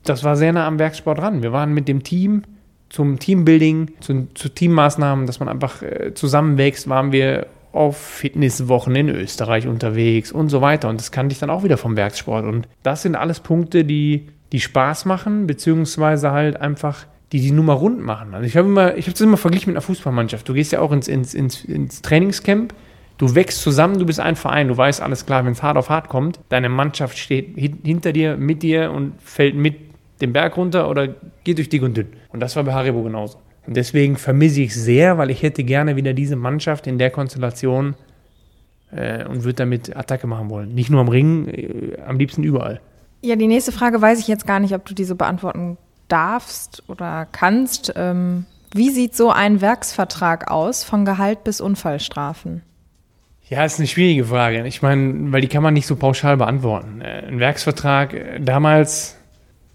das 0.04 0.24
war 0.24 0.36
sehr 0.36 0.52
nah 0.52 0.66
am 0.66 0.78
Werksport 0.78 1.18
dran. 1.18 1.42
Wir 1.42 1.52
waren 1.52 1.72
mit 1.72 1.88
dem 1.88 2.02
Team 2.02 2.42
zum 2.88 3.18
Teambuilding, 3.18 3.92
zu, 4.00 4.28
zu 4.34 4.48
Teammaßnahmen, 4.48 5.26
dass 5.26 5.40
man 5.40 5.48
einfach 5.48 5.82
äh, 5.82 6.12
zusammenwächst, 6.14 6.88
waren 6.88 7.12
wir 7.12 7.46
auf 7.72 7.96
Fitnesswochen 7.96 8.94
in 8.94 9.08
Österreich 9.08 9.66
unterwegs 9.66 10.30
und 10.30 10.50
so 10.50 10.60
weiter. 10.60 10.88
Und 10.88 11.00
das 11.00 11.10
kannte 11.10 11.32
ich 11.32 11.38
dann 11.38 11.48
auch 11.48 11.64
wieder 11.64 11.78
vom 11.78 11.96
Werksport. 11.96 12.44
Und 12.44 12.68
das 12.82 13.02
sind 13.02 13.16
alles 13.16 13.40
Punkte, 13.40 13.84
die, 13.84 14.28
die 14.52 14.60
Spaß 14.60 15.06
machen, 15.06 15.46
beziehungsweise 15.46 16.30
halt 16.30 16.60
einfach, 16.60 17.06
die 17.32 17.40
die 17.40 17.50
Nummer 17.50 17.72
rund 17.72 18.00
machen. 18.00 18.34
Also 18.34 18.46
ich 18.46 18.56
habe 18.56 18.68
immer, 18.68 18.96
ich 18.96 19.06
habe 19.06 19.12
das 19.12 19.20
immer 19.22 19.38
verglichen 19.38 19.70
mit 19.70 19.76
einer 19.76 19.82
Fußballmannschaft. 19.82 20.48
Du 20.48 20.52
gehst 20.52 20.72
ja 20.72 20.80
auch 20.80 20.92
ins, 20.92 21.08
ins, 21.08 21.32
ins, 21.32 21.64
ins 21.64 22.02
Trainingscamp, 22.02 22.74
du 23.16 23.34
wächst 23.34 23.62
zusammen, 23.62 23.98
du 23.98 24.04
bist 24.04 24.20
ein 24.20 24.36
Verein, 24.36 24.68
du 24.68 24.76
weißt 24.76 25.00
alles 25.00 25.24
klar, 25.24 25.44
wenn 25.44 25.52
es 25.52 25.62
hart 25.62 25.78
auf 25.78 25.88
hart 25.88 26.08
kommt, 26.08 26.38
deine 26.50 26.68
Mannschaft 26.68 27.18
steht 27.18 27.56
hinter 27.56 28.12
dir, 28.12 28.36
mit 28.36 28.62
dir 28.62 28.90
und 28.92 29.14
fällt 29.22 29.54
mit 29.54 29.76
den 30.20 30.32
Berg 30.32 30.56
runter 30.56 30.88
oder 30.88 31.08
geht 31.44 31.58
durch 31.58 31.70
dick 31.70 31.82
und 31.82 31.96
dünn. 31.96 32.08
Und 32.28 32.40
das 32.40 32.54
war 32.54 32.64
bei 32.64 32.74
Haribo 32.74 33.02
genauso. 33.02 33.38
Und 33.66 33.76
deswegen 33.76 34.16
vermisse 34.16 34.60
ich 34.60 34.70
es 34.70 34.84
sehr, 34.84 35.18
weil 35.18 35.30
ich 35.30 35.42
hätte 35.42 35.64
gerne 35.64 35.96
wieder 35.96 36.12
diese 36.12 36.36
Mannschaft 36.36 36.86
in 36.86 36.98
der 36.98 37.10
Konstellation 37.10 37.94
äh, 38.90 39.24
und 39.24 39.44
würde 39.44 39.54
damit 39.54 39.96
Attacke 39.96 40.26
machen 40.26 40.50
wollen. 40.50 40.74
Nicht 40.74 40.90
nur 40.90 41.00
am 41.00 41.08
Ring, 41.08 41.48
äh, 41.48 41.98
am 42.06 42.18
liebsten 42.18 42.42
überall. 42.42 42.80
Ja, 43.22 43.36
die 43.36 43.46
nächste 43.46 43.70
Frage 43.70 44.02
weiß 44.02 44.18
ich 44.18 44.26
jetzt 44.26 44.46
gar 44.46 44.58
nicht, 44.58 44.74
ob 44.74 44.84
du 44.84 44.94
diese 44.94 45.14
beantworten 45.14 45.78
darfst 46.08 46.82
oder 46.88 47.26
kannst. 47.30 47.92
Ähm, 47.96 48.46
wie 48.74 48.90
sieht 48.90 49.14
so 49.14 49.30
ein 49.30 49.60
Werksvertrag 49.60 50.50
aus, 50.50 50.82
von 50.82 51.04
Gehalt 51.04 51.44
bis 51.44 51.60
Unfallstrafen? 51.60 52.62
Ja, 53.48 53.64
ist 53.64 53.78
eine 53.78 53.86
schwierige 53.86 54.24
Frage. 54.24 54.66
Ich 54.66 54.82
meine, 54.82 55.30
weil 55.30 55.40
die 55.40 55.48
kann 55.48 55.62
man 55.62 55.74
nicht 55.74 55.86
so 55.86 55.94
pauschal 55.94 56.36
beantworten. 56.36 57.00
Äh, 57.00 57.26
ein 57.28 57.38
Werksvertrag, 57.38 58.12
äh, 58.12 58.40
damals 58.40 59.16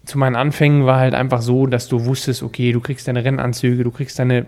zu 0.03 0.17
meinen 0.17 0.36
Anfängen 0.36 0.86
war 0.86 0.99
halt 0.99 1.13
einfach 1.13 1.41
so, 1.41 1.67
dass 1.67 1.88
du 1.88 2.05
wusstest, 2.05 2.43
okay, 2.43 2.71
du 2.71 2.81
kriegst 2.81 3.07
deine 3.07 3.23
Rennanzüge, 3.23 3.83
du 3.83 3.91
kriegst 3.91 4.19
deine 4.19 4.45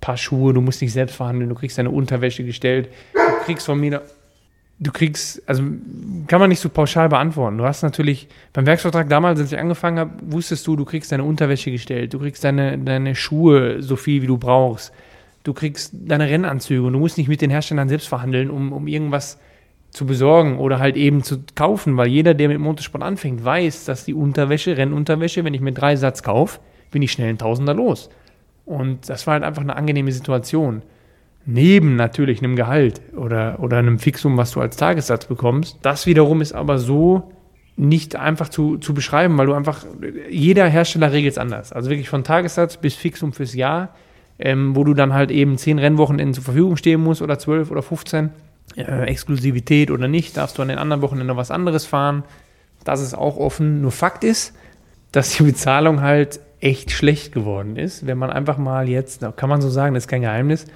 Paar 0.00 0.16
Schuhe, 0.16 0.52
du 0.52 0.60
musst 0.60 0.82
nicht 0.82 0.92
selbst 0.92 1.16
verhandeln, 1.16 1.48
du 1.48 1.54
kriegst 1.54 1.78
deine 1.78 1.90
Unterwäsche 1.90 2.44
gestellt, 2.44 2.88
du 3.14 3.44
kriegst 3.44 3.66
von 3.66 3.78
mir, 3.80 4.02
du 4.80 4.92
kriegst, 4.92 5.42
also 5.48 5.62
kann 6.26 6.40
man 6.40 6.48
nicht 6.48 6.60
so 6.60 6.68
pauschal 6.68 7.08
beantworten. 7.08 7.58
Du 7.58 7.64
hast 7.64 7.82
natürlich, 7.82 8.28
beim 8.52 8.66
Werksvertrag 8.66 9.08
damals, 9.08 9.40
als 9.40 9.52
ich 9.52 9.58
angefangen 9.58 9.98
habe, 9.98 10.12
wusstest 10.22 10.66
du, 10.66 10.76
du 10.76 10.84
kriegst 10.84 11.10
deine 11.10 11.24
Unterwäsche 11.24 11.70
gestellt, 11.70 12.14
du 12.14 12.18
kriegst 12.18 12.44
deine, 12.44 12.78
deine 12.78 13.14
Schuhe 13.14 13.82
so 13.82 13.96
viel, 13.96 14.22
wie 14.22 14.26
du 14.26 14.38
brauchst, 14.38 14.92
du 15.42 15.52
kriegst 15.52 15.92
deine 15.92 16.28
Rennanzüge 16.28 16.86
und 16.86 16.92
du 16.92 16.98
musst 16.98 17.18
nicht 17.18 17.28
mit 17.28 17.40
den 17.40 17.50
Herstellern 17.50 17.88
selbst 17.88 18.08
verhandeln, 18.08 18.50
um, 18.50 18.72
um 18.72 18.86
irgendwas 18.86 19.38
zu 19.90 20.06
besorgen 20.06 20.58
oder 20.58 20.78
halt 20.78 20.96
eben 20.96 21.22
zu 21.22 21.42
kaufen, 21.54 21.96
weil 21.96 22.08
jeder, 22.08 22.34
der 22.34 22.48
mit 22.48 22.58
Motorsport 22.58 23.02
anfängt, 23.02 23.44
weiß, 23.44 23.86
dass 23.86 24.04
die 24.04 24.14
Unterwäsche, 24.14 24.76
Rennunterwäsche, 24.76 25.44
wenn 25.44 25.54
ich 25.54 25.60
mir 25.60 25.72
drei 25.72 25.96
Satz 25.96 26.22
kaufe, 26.22 26.60
bin 26.90 27.02
ich 27.02 27.10
schnell 27.10 27.30
ein 27.30 27.38
Tausender 27.38 27.74
los. 27.74 28.10
Und 28.64 29.08
das 29.08 29.26
war 29.26 29.34
halt 29.34 29.44
einfach 29.44 29.62
eine 29.62 29.76
angenehme 29.76 30.12
Situation. 30.12 30.82
Neben 31.50 31.96
natürlich 31.96 32.40
einem 32.40 32.56
Gehalt 32.56 33.00
oder, 33.16 33.58
oder 33.60 33.78
einem 33.78 33.98
Fixum, 33.98 34.36
was 34.36 34.50
du 34.50 34.60
als 34.60 34.76
Tagessatz 34.76 35.24
bekommst. 35.24 35.78
Das 35.80 36.04
wiederum 36.04 36.42
ist 36.42 36.52
aber 36.52 36.78
so 36.78 37.32
nicht 37.74 38.16
einfach 38.16 38.50
zu, 38.50 38.76
zu 38.76 38.92
beschreiben, 38.92 39.38
weil 39.38 39.46
du 39.46 39.54
einfach, 39.54 39.86
jeder 40.28 40.68
Hersteller 40.68 41.10
regelt 41.10 41.32
es 41.32 41.38
anders. 41.38 41.72
Also 41.72 41.88
wirklich 41.88 42.10
von 42.10 42.22
Tagessatz 42.22 42.76
bis 42.76 42.96
Fixum 42.96 43.32
fürs 43.32 43.54
Jahr, 43.54 43.94
ähm, 44.38 44.76
wo 44.76 44.84
du 44.84 44.92
dann 44.92 45.14
halt 45.14 45.30
eben 45.30 45.56
zehn 45.56 45.78
Rennwochenenden 45.78 46.34
zur 46.34 46.44
Verfügung 46.44 46.76
stehen 46.76 47.02
musst 47.02 47.22
oder 47.22 47.38
zwölf 47.38 47.70
oder 47.70 47.80
15 47.80 48.28
äh, 48.76 49.04
Exklusivität 49.04 49.90
oder 49.90 50.06
nicht, 50.06 50.36
darfst 50.36 50.58
du 50.58 50.62
an 50.62 50.68
den 50.68 50.76
anderen 50.76 51.00
Wochenenden 51.00 51.34
was 51.38 51.50
anderes 51.50 51.86
fahren. 51.86 52.24
Das 52.84 53.00
ist 53.00 53.14
auch 53.14 53.38
offen. 53.38 53.80
Nur 53.80 53.90
Fakt 53.90 54.22
ist, 54.22 54.52
dass 55.12 55.38
die 55.38 55.44
Bezahlung 55.44 56.02
halt 56.02 56.40
echt 56.60 56.90
schlecht 56.90 57.32
geworden 57.32 57.76
ist. 57.76 58.06
Wenn 58.06 58.18
man 58.18 58.28
einfach 58.28 58.58
mal 58.58 58.86
jetzt, 58.86 59.24
kann 59.36 59.48
man 59.48 59.62
so 59.62 59.70
sagen, 59.70 59.94
das 59.94 60.04
ist 60.04 60.08
kein 60.08 60.20
Geheimnis, 60.20 60.66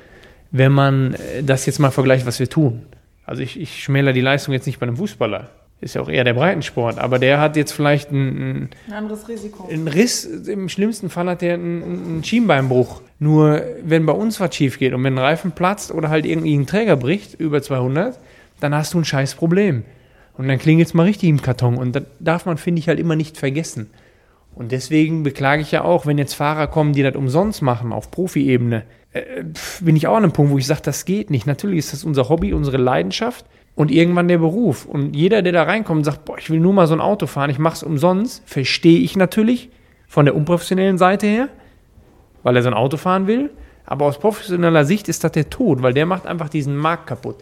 wenn 0.53 0.73
man 0.73 1.15
äh, 1.15 1.43
das 1.43 1.67
jetzt 1.67 1.81
mal 1.81 1.91
vergleicht, 1.91 2.25
was 2.27 2.38
wir 2.38 2.49
tun. 2.49 2.83
Also 3.25 3.43
ich, 3.43 3.59
ich 3.59 3.83
schmäler 3.83 4.12
die 4.12 4.21
Leistung 4.21 4.55
jetzt 4.55 4.67
nicht 4.67 4.79
bei 4.79 4.87
einem 4.87 4.97
Fußballer 4.97 5.51
ist 5.83 5.95
ja 5.95 6.01
auch 6.01 6.09
eher 6.09 6.23
der 6.23 6.35
Breitensport, 6.35 6.99
aber 6.99 7.19
der 7.19 7.41
hat 7.41 7.57
jetzt 7.57 7.73
vielleicht 7.73 8.12
ein, 8.12 8.71
ein 8.87 8.93
anderes 8.93 9.29
Risiko. 9.29 9.69
Ein 9.69 9.88
Riss, 9.88 10.25
im 10.25 10.69
schlimmsten 10.69 11.11
Fall 11.11 11.29
hat 11.29 11.43
der 11.43 11.55
einen, 11.55 11.83
einen 11.83 12.25
Schienbeinbruch. 12.25 13.03
Nur 13.19 13.62
wenn 13.83 14.07
bei 14.07 14.12
uns 14.12 14.38
was 14.38 14.55
schief 14.55 14.79
geht 14.79 14.95
und 14.95 15.03
wenn 15.03 15.15
ein 15.15 15.19
Reifen 15.19 15.51
platzt 15.51 15.93
oder 15.93 16.09
halt 16.09 16.25
irgendwie 16.25 16.57
ein 16.57 16.67
Träger 16.67 16.97
bricht, 16.97 17.35
über 17.35 17.62
200, 17.62 18.17
dann 18.61 18.75
hast 18.75 18.95
du 18.95 19.01
ein 19.01 19.05
scheiß 19.05 19.35
Problem. 19.35 19.83
Und 20.38 20.47
dann 20.47 20.59
klingelt 20.59 20.87
es 20.87 20.95
mal 20.95 21.03
richtig 21.03 21.29
im 21.29 21.43
Karton. 21.43 21.77
Und 21.77 21.97
das 21.97 22.05
darf 22.21 22.47
man, 22.47 22.59
finde 22.59 22.79
ich, 22.79 22.87
halt 22.87 23.01
immer 23.01 23.17
nicht 23.17 23.37
vergessen. 23.37 23.91
Und 24.55 24.71
deswegen 24.71 25.25
beklage 25.25 25.62
ich 25.62 25.73
ja 25.73 25.83
auch, 25.83 26.07
wenn 26.07 26.17
jetzt 26.17 26.35
Fahrer 26.35 26.69
kommen, 26.69 26.93
die 26.93 27.03
das 27.03 27.17
umsonst 27.17 27.61
machen, 27.61 27.93
auf 27.93 28.11
Profi-Ebene, 28.12 28.85
äh, 29.12 29.44
bin 29.81 29.96
ich 29.96 30.07
auch 30.07 30.16
an 30.16 30.25
einem 30.25 30.33
Punkt, 30.33 30.53
wo 30.53 30.59
ich 30.59 30.66
sage, 30.66 30.83
das 30.85 31.05
geht 31.05 31.31
nicht. 31.31 31.46
Natürlich 31.46 31.79
ist 31.79 31.92
das 31.92 32.05
unser 32.05 32.29
Hobby, 32.29 32.53
unsere 32.53 32.79
Leidenschaft 32.79 33.46
und 33.75 33.90
irgendwann 33.90 34.29
der 34.29 34.38
Beruf. 34.38 34.85
Und 34.87 35.14
jeder, 35.14 35.42
der 35.42 35.53
da 35.53 35.62
reinkommt 35.64 35.98
und 35.98 36.05
sagt, 36.05 36.25
boah, 36.25 36.38
ich 36.38 36.51
will 36.51 36.61
nur 36.61 36.72
mal 36.72 36.87
so 36.87 36.94
ein 36.94 37.01
Auto 37.01 37.27
fahren, 37.27 37.51
ich 37.51 37.59
mache 37.59 37.77
es 37.77 37.83
umsonst, 37.83 38.42
verstehe 38.46 39.01
ich 39.01 39.16
natürlich 39.16 39.70
von 40.07 40.25
der 40.25 40.35
unprofessionellen 40.35 40.98
Seite 40.98 41.27
her, 41.27 41.48
weil 42.42 42.57
er 42.57 42.62
so 42.62 42.68
ein 42.68 42.75
Auto 42.75 42.96
fahren 42.96 43.27
will. 43.27 43.51
Aber 43.85 44.07
aus 44.07 44.18
professioneller 44.18 44.85
Sicht 44.85 45.09
ist 45.09 45.25
das 45.25 45.33
der 45.33 45.51
Tod, 45.51 45.83
weil 45.83 45.92
der 45.92 46.07
macht 46.07 46.27
einfach 46.27 46.48
diesen 46.48 46.77
Markt 46.77 47.07
kaputt. 47.07 47.37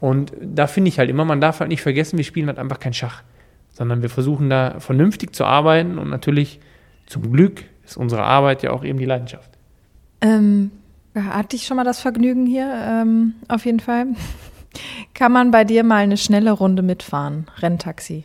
Und 0.00 0.32
da 0.40 0.66
finde 0.66 0.88
ich 0.88 0.98
halt 0.98 1.08
immer, 1.08 1.24
man 1.24 1.40
darf 1.40 1.60
halt 1.60 1.68
nicht 1.68 1.82
vergessen, 1.82 2.16
wir 2.16 2.24
spielen 2.24 2.48
halt 2.48 2.58
einfach 2.58 2.80
kein 2.80 2.92
Schach, 2.92 3.22
sondern 3.70 4.02
wir 4.02 4.10
versuchen 4.10 4.50
da 4.50 4.80
vernünftig 4.80 5.34
zu 5.34 5.44
arbeiten 5.44 5.98
und 5.98 6.10
natürlich 6.10 6.58
zum 7.06 7.30
Glück 7.30 7.62
ist 7.84 7.96
unsere 7.96 8.24
Arbeit 8.24 8.62
ja 8.64 8.72
auch 8.72 8.84
eben 8.84 8.98
die 8.98 9.04
Leidenschaft. 9.04 9.50
Ähm, 10.20 10.72
hatte 11.14 11.56
ich 11.56 11.66
schon 11.66 11.76
mal 11.76 11.84
das 11.84 12.00
Vergnügen 12.00 12.46
hier, 12.46 12.70
ähm, 12.72 13.34
auf 13.48 13.64
jeden 13.66 13.80
Fall. 13.80 14.06
Kann 15.14 15.32
man 15.32 15.50
bei 15.50 15.64
dir 15.64 15.84
mal 15.84 15.98
eine 15.98 16.16
schnelle 16.16 16.52
Runde 16.52 16.82
mitfahren? 16.82 17.46
Renntaxi. 17.58 18.24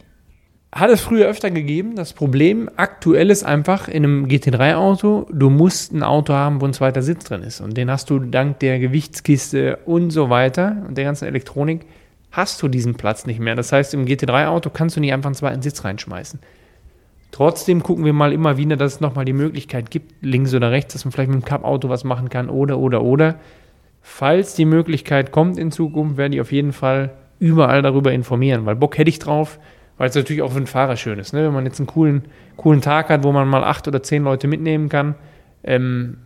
Hat 0.73 0.89
es 0.89 1.01
früher 1.01 1.27
öfter 1.27 1.49
gegeben. 1.49 1.95
Das 1.95 2.13
Problem 2.13 2.69
aktuell 2.75 3.29
ist 3.29 3.43
einfach 3.43 3.87
in 3.87 4.03
einem 4.03 4.25
GT3-Auto, 4.25 5.27
du 5.31 5.49
musst 5.49 5.93
ein 5.93 6.03
Auto 6.03 6.33
haben, 6.33 6.61
wo 6.61 6.65
ein 6.65 6.73
zweiter 6.73 7.01
Sitz 7.01 7.23
drin 7.25 7.41
ist. 7.41 7.61
Und 7.61 7.77
den 7.77 7.89
hast 7.89 8.09
du 8.09 8.19
dank 8.19 8.59
der 8.59 8.79
Gewichtskiste 8.79 9.79
und 9.85 10.11
so 10.11 10.29
weiter 10.29 10.83
und 10.87 10.97
der 10.97 11.05
ganzen 11.05 11.25
Elektronik, 11.25 11.85
hast 12.31 12.61
du 12.61 12.67
diesen 12.67 12.95
Platz 12.95 13.25
nicht 13.25 13.39
mehr. 13.39 13.55
Das 13.55 13.71
heißt, 13.71 13.93
im 13.93 14.05
GT3-Auto 14.05 14.69
kannst 14.69 14.97
du 14.97 14.99
nicht 14.99 15.13
einfach 15.13 15.29
einen 15.29 15.35
zweiten 15.35 15.61
Sitz 15.61 15.83
reinschmeißen. 15.83 16.39
Trotzdem 17.31 17.83
gucken 17.83 18.05
wir 18.05 18.13
mal 18.13 18.31
immer 18.33 18.57
wieder, 18.57 18.77
dass 18.77 18.95
es 18.95 19.01
nochmal 19.01 19.25
die 19.25 19.33
Möglichkeit 19.33 19.91
gibt, 19.91 20.13
links 20.21 20.53
oder 20.53 20.71
rechts, 20.71 20.93
dass 20.93 21.05
man 21.05 21.11
vielleicht 21.11 21.29
mit 21.29 21.41
dem 21.41 21.45
Cup-Auto 21.45 21.89
was 21.89 22.03
machen 22.03 22.29
kann 22.29 22.49
oder, 22.49 22.79
oder, 22.79 23.01
oder. 23.01 23.35
Falls 24.01 24.55
die 24.55 24.65
Möglichkeit 24.65 25.31
kommt 25.31 25.57
in 25.57 25.71
Zukunft, 25.71 26.17
werde 26.17 26.35
ich 26.35 26.41
auf 26.41 26.51
jeden 26.51 26.71
Fall 26.71 27.11
überall 27.39 27.81
darüber 27.81 28.11
informieren, 28.13 28.65
weil 28.65 28.75
Bock 28.75 28.97
hätte 28.97 29.09
ich 29.09 29.19
drauf, 29.19 29.59
weil 29.97 30.09
es 30.09 30.15
natürlich 30.15 30.41
auch 30.41 30.51
für 30.51 30.59
den 30.59 30.67
Fahrer 30.67 30.95
schön 30.95 31.19
ist. 31.19 31.33
Ne? 31.33 31.45
Wenn 31.45 31.53
man 31.53 31.65
jetzt 31.65 31.79
einen 31.79 31.87
coolen, 31.87 32.23
coolen 32.55 32.81
Tag 32.81 33.09
hat, 33.09 33.23
wo 33.23 33.31
man 33.31 33.47
mal 33.47 33.63
acht 33.63 33.87
oder 33.87 34.01
zehn 34.01 34.23
Leute 34.23 34.47
mitnehmen 34.47 34.89
kann, 34.89 35.15
ähm, 35.63 36.17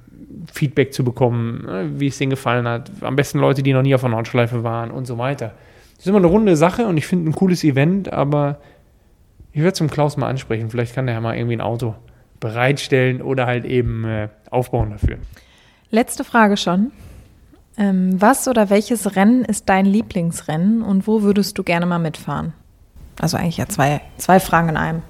Feedback 0.54 0.94
zu 0.94 1.04
bekommen, 1.04 1.66
ne? 1.66 1.90
wie 1.98 2.08
es 2.08 2.18
denen 2.18 2.30
gefallen 2.30 2.68
hat. 2.68 2.92
Am 3.02 3.16
besten 3.16 3.40
Leute, 3.40 3.64
die 3.64 3.74
noch 3.74 3.82
nie 3.82 3.96
auf 3.96 4.04
einer 4.04 4.16
Nordschleife 4.16 4.64
waren 4.64 4.92
und 4.92 5.06
so 5.06 5.18
weiter. 5.18 5.54
Das 5.96 6.06
ist 6.06 6.08
immer 6.08 6.20
eine 6.20 6.28
runde 6.28 6.56
Sache 6.56 6.88
und 6.88 6.98
ich 6.98 7.06
finde 7.06 7.30
ein 7.30 7.34
cooles 7.34 7.64
Event, 7.64 8.12
aber 8.12 8.60
ich 9.54 9.62
werde 9.62 9.74
zum 9.74 9.90
Klaus 9.90 10.18
mal 10.18 10.28
ansprechen. 10.28 10.70
Vielleicht 10.70 10.96
kann 10.96 11.06
der 11.06 11.16
ja 11.16 11.22
mal 11.22 11.36
irgendwie 11.36 11.56
ein 11.56 11.62
Auto 11.62 11.96
bereitstellen 12.40 13.22
oder 13.22 13.46
halt 13.46 13.66
eben 13.66 14.06
äh, 14.06 14.30
aufbauen 14.50 14.92
dafür. 14.92 15.18
Letzte 15.90 16.24
Frage 16.24 16.58
schon. 16.58 16.92
Ähm, 17.78 18.20
was 18.20 18.48
oder 18.48 18.70
welches 18.70 19.16
Rennen 19.16 19.46
ist 19.46 19.70
dein 19.70 19.86
Lieblingsrennen 19.86 20.82
und 20.82 21.08
wo 21.08 21.22
würdest 21.22 21.58
du 21.58 21.64
gerne 21.64 21.86
mal 21.86 22.00
mitfahren? 22.00 22.54
Also 23.20 23.38
eigentlich 23.38 23.58
ja 23.58 23.68
zwei, 23.68 24.02
zwei 24.18 24.40
Fragen 24.40 24.70
in 24.70 24.78
einem. 24.78 25.02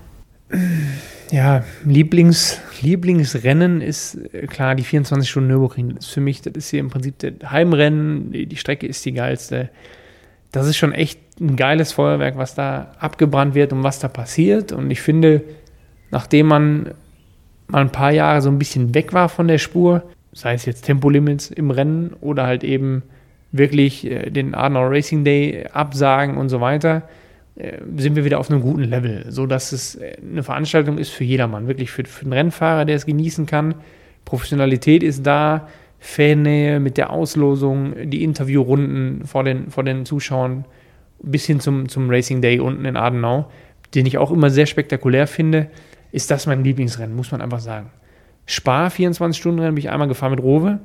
Ja, 1.31 1.63
Lieblings, 1.85 2.59
Lieblingsrennen 2.81 3.81
ist 3.81 4.15
äh, 4.33 4.47
klar 4.47 4.75
die 4.75 4.83
24 4.83 5.29
Stunden 5.29 5.49
Nürburgring. 5.49 5.95
Das 5.95 6.07
ist 6.07 6.13
für 6.13 6.21
mich, 6.21 6.41
das 6.41 6.53
ist 6.55 6.69
hier 6.69 6.81
im 6.81 6.89
Prinzip 6.89 7.19
das 7.19 7.49
Heimrennen. 7.49 8.31
Die 8.31 8.57
Strecke 8.57 8.85
ist 8.85 9.05
die 9.05 9.13
geilste. 9.13 9.69
Das 10.51 10.67
ist 10.67 10.77
schon 10.77 10.93
echt 10.93 11.19
ein 11.39 11.55
geiles 11.55 11.93
Feuerwerk, 11.93 12.37
was 12.37 12.55
da 12.55 12.91
abgebrannt 12.99 13.55
wird 13.55 13.73
und 13.73 13.83
was 13.83 13.99
da 13.99 14.07
passiert. 14.07 14.71
Und 14.71 14.91
ich 14.91 15.01
finde, 15.01 15.41
nachdem 16.11 16.47
man 16.47 16.91
mal 17.67 17.81
ein 17.81 17.91
paar 17.91 18.11
Jahre 18.11 18.41
so 18.41 18.49
ein 18.49 18.59
bisschen 18.59 18.93
weg 18.93 19.13
war 19.13 19.29
von 19.29 19.47
der 19.47 19.57
Spur, 19.57 20.03
sei 20.33 20.53
es 20.53 20.65
jetzt 20.65 20.83
Tempolimits 20.83 21.49
im 21.49 21.71
Rennen 21.71 22.13
oder 22.21 22.45
halt 22.45 22.63
eben 22.63 23.03
wirklich 23.51 24.09
äh, 24.09 24.29
den 24.29 24.55
Adenauer 24.55 24.91
Racing 24.91 25.23
Day 25.23 25.67
absagen 25.71 26.37
und 26.37 26.49
so 26.49 26.61
weiter, 26.61 27.03
äh, 27.55 27.77
sind 27.97 28.15
wir 28.15 28.23
wieder 28.25 28.39
auf 28.39 28.49
einem 28.49 28.61
guten 28.61 28.83
Level, 28.83 29.25
so 29.29 29.45
dass 29.45 29.71
es 29.71 29.95
äh, 29.95 30.17
eine 30.21 30.43
Veranstaltung 30.43 30.97
ist 30.97 31.09
für 31.09 31.23
jedermann, 31.23 31.67
wirklich 31.67 31.91
für, 31.91 32.03
für 32.05 32.25
den 32.25 32.33
Rennfahrer, 32.33 32.85
der 32.85 32.95
es 32.95 33.05
genießen 33.05 33.45
kann. 33.45 33.75
Professionalität 34.25 35.03
ist 35.03 35.25
da, 35.25 35.67
Fannähe 36.03 36.79
mit 36.79 36.97
der 36.97 37.11
Auslosung, 37.11 37.93
die 38.09 38.23
Interviewrunden 38.23 39.23
vor 39.27 39.43
den, 39.43 39.69
vor 39.69 39.83
den 39.83 40.03
Zuschauern 40.03 40.65
bis 41.21 41.45
hin 41.45 41.59
zum, 41.59 41.89
zum 41.89 42.09
Racing 42.09 42.41
Day 42.41 42.59
unten 42.59 42.85
in 42.85 42.97
Adenau, 42.97 43.51
den 43.93 44.07
ich 44.07 44.17
auch 44.17 44.31
immer 44.31 44.49
sehr 44.49 44.65
spektakulär 44.65 45.27
finde, 45.27 45.69
ist 46.11 46.31
das 46.31 46.47
mein 46.47 46.63
Lieblingsrennen, 46.63 47.15
muss 47.15 47.31
man 47.31 47.39
einfach 47.39 47.59
sagen. 47.59 47.91
Spar 48.47 48.89
24-Stunden-Rennen 48.89 49.75
bin 49.75 49.83
ich 49.83 49.91
einmal 49.91 50.07
gefahren 50.07 50.31
mit 50.31 50.41
Rowe, 50.41 50.79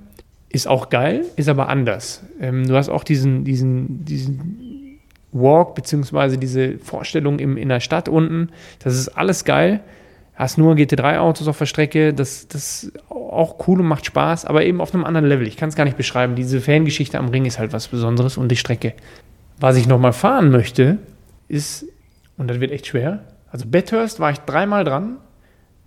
ist 0.51 0.69
auch 0.69 0.91
geil, 0.91 1.25
ist 1.37 1.49
aber 1.49 1.71
anders. 1.71 2.23
Ähm, 2.39 2.67
du 2.69 2.77
hast 2.77 2.91
auch 2.91 3.03
diesen, 3.03 3.45
diesen, 3.45 4.05
diesen 4.05 5.01
Walk, 5.33 5.75
beziehungsweise 5.75 6.37
diese 6.37 6.77
Vorstellung 6.77 7.39
im, 7.39 7.57
in 7.57 7.71
der 7.71 7.81
Stadt 7.81 8.11
unten. 8.11 8.51
Das 8.81 8.95
ist 8.95 9.09
alles 9.09 9.47
geil. 9.47 9.81
Hast 10.37 10.59
nur 10.59 10.75
GT3-Autos 10.75 11.49
auf 11.49 11.59
der 11.59 11.67
Strecke, 11.67 12.13
das, 12.13 12.47
das 12.47 12.93
auch 13.09 13.67
cool 13.67 13.81
und 13.81 13.87
macht 13.87 14.07
Spaß, 14.07 14.45
aber 14.45 14.65
eben 14.65 14.81
auf 14.81 14.95
einem 14.95 15.05
anderen 15.05 15.27
Level. 15.27 15.47
Ich 15.47 15.57
kann 15.57 15.71
es 15.71 15.77
gar 15.77 15.85
nicht 15.85 15.97
beschreiben. 15.97 16.35
Diese 16.35 16.61
Fangeschichte 16.61 17.19
am 17.19 17.29
Ring 17.29 17.47
ist 17.47 17.59
halt 17.59 17.73
was 17.73 17.89
Besonderes 17.89 18.37
und 18.37 18.49
die 18.49 18.57
Strecke. 18.57 18.93
Was 19.59 19.77
ich 19.77 19.89
nochmal 19.89 20.13
fahren 20.13 20.51
möchte, 20.51 20.99
ist, 21.49 21.87
und 22.37 22.49
das 22.49 22.61
wird 22.61 22.71
echt 22.71 22.87
schwer, 22.87 23.25
also 23.51 23.67
Bathurst 23.67 24.21
war 24.21 24.31
ich 24.31 24.39
dreimal 24.41 24.85
dran. 24.85 25.17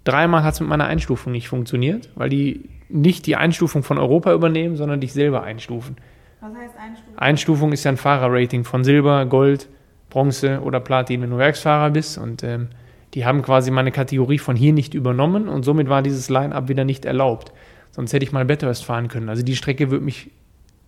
Dreimal 0.04 0.44
hat 0.44 0.56
es 0.56 0.60
mit 0.60 0.70
meiner 0.70 0.86
Einstufung 0.86 1.32
nicht 1.32 1.48
funktioniert, 1.48 2.10
weil 2.16 2.30
die 2.30 2.70
nicht 2.90 3.28
die 3.28 3.36
Einstufung 3.36 3.84
von 3.84 4.00
Europa 4.00 4.34
übernehmen, 4.34 4.76
sondern 4.76 5.00
dich 5.00 5.14
selber 5.14 5.44
einstufen. 5.44 5.98
Was 6.42 6.56
heißt 6.56 6.76
Einstufung? 6.78 7.18
Einstufung 7.18 7.72
ist 7.74 7.84
ja 7.84 7.92
ein 7.92 7.98
Fahrerrating 7.98 8.64
von 8.64 8.84
Silber, 8.84 9.26
Gold, 9.28 9.68
Bronze 10.10 10.62
oder 10.62 10.80
Platin, 10.80 11.22
wenn 11.22 11.30
du 11.30 11.38
Werksfahrer 11.38 11.92
bist. 11.92 12.18
Und 12.18 12.44
ähm, 12.44 12.70
die 13.14 13.26
haben 13.26 13.42
quasi 13.42 13.72
meine 13.72 13.92
Kategorie 13.92 14.38
von 14.38 14.56
hier 14.56 14.74
nicht 14.74 14.94
übernommen 14.94 15.48
und 15.48 15.64
somit 15.64 15.90
war 15.90 16.02
dieses 16.02 16.30
Line-Up 16.30 16.68
wieder 16.70 16.86
nicht 16.86 17.06
erlaubt. 17.06 17.52
Sonst 17.92 18.14
hätte 18.14 18.24
ich 18.24 18.32
mal 18.32 18.46
Bathurst 18.46 18.86
fahren 18.86 19.08
können. 19.08 19.30
Also 19.30 19.44
die 19.44 19.56
Strecke 19.56 19.90
würde 19.90 20.06
mich 20.06 20.30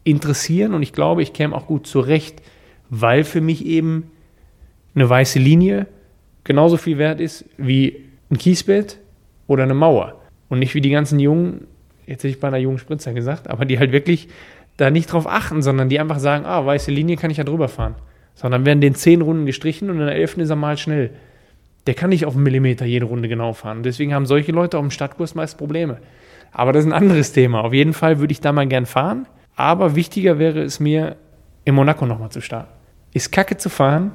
interessieren 0.03 0.73
und 0.73 0.83
ich 0.83 0.93
glaube, 0.93 1.21
ich 1.23 1.33
käme 1.33 1.55
auch 1.55 1.67
gut 1.67 1.87
zurecht, 1.87 2.41
weil 2.89 3.23
für 3.23 3.41
mich 3.41 3.65
eben 3.65 4.11
eine 4.93 5.09
weiße 5.09 5.39
Linie 5.39 5.87
genauso 6.43 6.77
viel 6.77 6.97
wert 6.97 7.19
ist 7.19 7.45
wie 7.57 8.03
ein 8.29 8.37
Kiesbett 8.37 8.99
oder 9.47 9.63
eine 9.63 9.73
Mauer. 9.73 10.21
Und 10.49 10.59
nicht 10.59 10.75
wie 10.75 10.81
die 10.81 10.89
ganzen 10.89 11.19
Jungen, 11.19 11.67
jetzt 12.05 12.23
hätte 12.23 12.29
ich 12.29 12.39
bei 12.39 12.47
einer 12.47 12.57
jungen 12.57 12.77
Spritzer 12.77 13.13
gesagt, 13.13 13.49
aber 13.49 13.65
die 13.65 13.79
halt 13.79 13.91
wirklich 13.91 14.27
da 14.77 14.89
nicht 14.89 15.11
drauf 15.11 15.27
achten, 15.27 15.61
sondern 15.61 15.89
die 15.89 15.99
einfach 15.99 16.19
sagen, 16.19 16.45
ah, 16.45 16.65
weiße 16.65 16.91
Linie 16.91 17.15
kann 17.15 17.31
ich 17.31 17.37
ja 17.37 17.43
drüber 17.43 17.67
fahren. 17.67 17.95
Sondern 18.33 18.65
werden 18.65 18.81
den 18.81 18.95
zehn 18.95 19.21
Runden 19.21 19.45
gestrichen 19.45 19.89
und 19.89 19.99
in 19.99 20.05
der 20.05 20.15
elften 20.15 20.41
ist 20.41 20.49
er 20.49 20.55
mal 20.55 20.77
schnell. 20.77 21.11
Der 21.87 21.93
kann 21.93 22.09
nicht 22.09 22.25
auf 22.25 22.35
einen 22.35 22.43
Millimeter 22.43 22.85
jede 22.85 23.05
Runde 23.05 23.27
genau 23.27 23.53
fahren. 23.53 23.83
Deswegen 23.83 24.13
haben 24.13 24.25
solche 24.25 24.51
Leute 24.51 24.77
auf 24.77 24.83
dem 24.83 24.91
Stadtkurs 24.91 25.35
meist 25.35 25.57
Probleme. 25.57 25.97
Aber 26.51 26.73
das 26.73 26.85
ist 26.85 26.91
ein 26.91 26.97
anderes 26.97 27.31
Thema. 27.33 27.63
Auf 27.63 27.73
jeden 27.73 27.93
Fall 27.93 28.19
würde 28.19 28.31
ich 28.31 28.41
da 28.41 28.51
mal 28.51 28.67
gern 28.67 28.85
fahren. 28.85 29.27
Aber 29.55 29.95
wichtiger 29.95 30.39
wäre 30.39 30.61
es 30.61 30.79
mir, 30.79 31.17
in 31.65 31.75
Monaco 31.75 32.05
nochmal 32.05 32.31
zu 32.31 32.41
starten. 32.41 32.71
Ist 33.13 33.31
kacke 33.31 33.57
zu 33.57 33.69
fahren, 33.69 34.11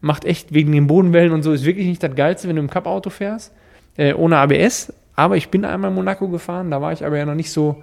macht 0.00 0.24
echt 0.24 0.52
wegen 0.52 0.72
den 0.72 0.86
Bodenwellen 0.86 1.32
und 1.32 1.42
so, 1.42 1.52
ist 1.52 1.64
wirklich 1.64 1.86
nicht 1.86 2.02
das 2.02 2.14
Geilste, 2.14 2.48
wenn 2.48 2.56
du 2.56 2.62
im 2.62 2.70
Cup-Auto 2.70 3.10
fährst, 3.10 3.52
äh, 3.96 4.12
ohne 4.12 4.38
ABS. 4.38 4.92
Aber 5.14 5.36
ich 5.36 5.48
bin 5.48 5.64
einmal 5.64 5.90
in 5.90 5.94
Monaco 5.94 6.28
gefahren, 6.28 6.70
da 6.70 6.80
war 6.80 6.92
ich 6.92 7.04
aber 7.04 7.16
ja 7.16 7.26
noch 7.26 7.34
nicht 7.34 7.52
so 7.52 7.82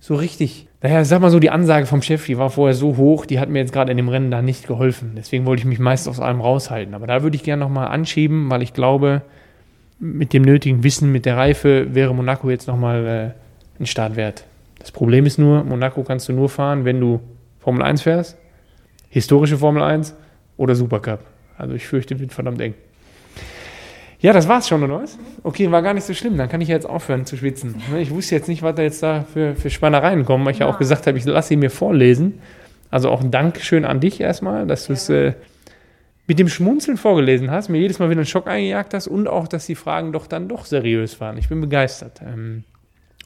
so 0.00 0.14
richtig. 0.14 0.67
Daher, 0.80 1.04
sag 1.04 1.20
mal 1.20 1.30
so, 1.30 1.40
die 1.40 1.50
Ansage 1.50 1.86
vom 1.86 2.02
Chef, 2.02 2.26
die 2.26 2.38
war 2.38 2.50
vorher 2.50 2.74
so 2.74 2.96
hoch, 2.96 3.26
die 3.26 3.40
hat 3.40 3.48
mir 3.48 3.58
jetzt 3.58 3.72
gerade 3.72 3.90
in 3.90 3.96
dem 3.96 4.08
Rennen 4.08 4.30
da 4.30 4.42
nicht 4.42 4.68
geholfen. 4.68 5.14
Deswegen 5.16 5.44
wollte 5.44 5.60
ich 5.60 5.66
mich 5.66 5.80
meist 5.80 6.08
aus 6.08 6.20
allem 6.20 6.40
raushalten. 6.40 6.94
Aber 6.94 7.08
da 7.08 7.24
würde 7.24 7.34
ich 7.34 7.42
gerne 7.42 7.64
nochmal 7.64 7.88
anschieben, 7.88 8.48
weil 8.48 8.62
ich 8.62 8.74
glaube, 8.74 9.22
mit 9.98 10.32
dem 10.32 10.42
nötigen 10.42 10.84
Wissen, 10.84 11.10
mit 11.10 11.26
der 11.26 11.36
Reife 11.36 11.94
wäre 11.94 12.14
Monaco 12.14 12.48
jetzt 12.48 12.68
nochmal 12.68 13.34
äh, 13.78 13.80
ein 13.82 13.86
Start 13.86 14.14
wert. 14.14 14.44
Das 14.78 14.92
Problem 14.92 15.26
ist 15.26 15.38
nur, 15.38 15.64
Monaco 15.64 16.04
kannst 16.04 16.28
du 16.28 16.32
nur 16.32 16.48
fahren, 16.48 16.84
wenn 16.84 17.00
du 17.00 17.20
Formel 17.58 17.82
1 17.82 18.02
fährst, 18.02 18.38
historische 19.08 19.58
Formel 19.58 19.82
1 19.82 20.14
oder 20.56 20.76
Supercup. 20.76 21.24
Also 21.56 21.74
ich 21.74 21.86
fürchte, 21.88 22.20
wird 22.20 22.32
verdammt 22.32 22.60
eng. 22.60 22.74
Ja, 24.20 24.32
das 24.32 24.48
war's 24.48 24.68
schon, 24.68 24.82
oder 24.82 25.02
was? 25.02 25.16
Okay, 25.44 25.70
war 25.70 25.80
gar 25.80 25.94
nicht 25.94 26.04
so 26.04 26.12
schlimm. 26.12 26.36
Dann 26.36 26.48
kann 26.48 26.60
ich 26.60 26.68
ja 26.68 26.74
jetzt 26.74 26.88
aufhören 26.88 27.24
zu 27.24 27.36
schwitzen. 27.36 27.80
Ich 27.98 28.10
wusste 28.10 28.34
jetzt 28.34 28.48
nicht, 28.48 28.62
was 28.62 28.74
da 28.74 28.82
jetzt 28.82 29.02
da 29.02 29.24
für, 29.32 29.54
für 29.54 29.70
Spannereien 29.70 30.24
kommen, 30.24 30.44
weil 30.44 30.52
ich 30.52 30.58
ja, 30.58 30.66
ja 30.66 30.72
auch 30.72 30.78
gesagt 30.78 31.06
habe, 31.06 31.16
ich 31.18 31.24
lasse 31.24 31.50
sie 31.50 31.56
mir 31.56 31.70
vorlesen. 31.70 32.40
Also 32.90 33.10
auch 33.10 33.20
ein 33.20 33.30
Dankeschön 33.30 33.84
an 33.84 34.00
dich 34.00 34.20
erstmal, 34.20 34.66
dass 34.66 34.86
du 34.86 34.94
es 34.94 35.08
äh, 35.08 35.34
mit 36.26 36.38
dem 36.38 36.48
Schmunzeln 36.48 36.96
vorgelesen 36.96 37.50
hast, 37.50 37.68
mir 37.68 37.78
jedes 37.78 37.98
Mal 38.00 38.10
wieder 38.10 38.20
einen 38.20 38.26
Schock 38.26 38.48
eingejagt 38.48 38.92
hast 38.92 39.06
und 39.06 39.28
auch, 39.28 39.46
dass 39.46 39.66
die 39.66 39.74
Fragen 39.74 40.12
doch 40.12 40.26
dann 40.26 40.48
doch 40.48 40.64
seriös 40.64 41.20
waren. 41.20 41.38
Ich 41.38 41.48
bin 41.48 41.60
begeistert. 41.60 42.20
Ähm, 42.22 42.64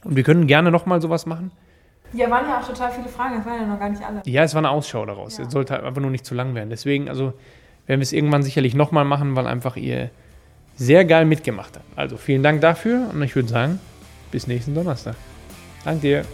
und 0.03 0.15
wir 0.15 0.23
können 0.23 0.47
gerne 0.47 0.69
nochmal 0.69 1.01
sowas 1.01 1.25
machen. 1.25 1.51
Ja, 2.13 2.29
waren 2.29 2.45
ja 2.47 2.59
auch 2.59 2.67
total 2.67 2.91
viele 2.91 3.07
Fragen, 3.07 3.37
das 3.37 3.45
waren 3.45 3.61
ja 3.61 3.67
noch 3.67 3.79
gar 3.79 3.89
nicht 3.89 4.03
alle. 4.03 4.21
Ja, 4.25 4.43
es 4.43 4.53
war 4.53 4.59
eine 4.59 4.69
Ausschau 4.69 5.05
daraus. 5.05 5.39
Es 5.39 5.51
sollte 5.51 5.81
einfach 5.81 6.01
nur 6.01 6.11
nicht 6.11 6.25
zu 6.25 6.35
lang 6.35 6.53
werden. 6.53 6.69
Deswegen, 6.69 7.09
also 7.09 7.33
werden 7.87 7.99
wir 7.99 8.03
es 8.03 8.13
irgendwann 8.13 8.43
sicherlich 8.43 8.75
nochmal 8.75 9.05
machen, 9.05 9.35
weil 9.35 9.47
einfach 9.47 9.75
ihr 9.75 10.11
sehr 10.75 11.05
geil 11.05 11.25
mitgemacht 11.25 11.75
hat. 11.75 11.83
Also 11.95 12.17
vielen 12.17 12.43
Dank 12.43 12.61
dafür 12.61 13.09
und 13.13 13.21
ich 13.21 13.35
würde 13.35 13.49
sagen, 13.49 13.79
bis 14.31 14.47
nächsten 14.47 14.73
Donnerstag. 14.73 15.15
Danke 15.83 16.01
dir. 16.01 16.25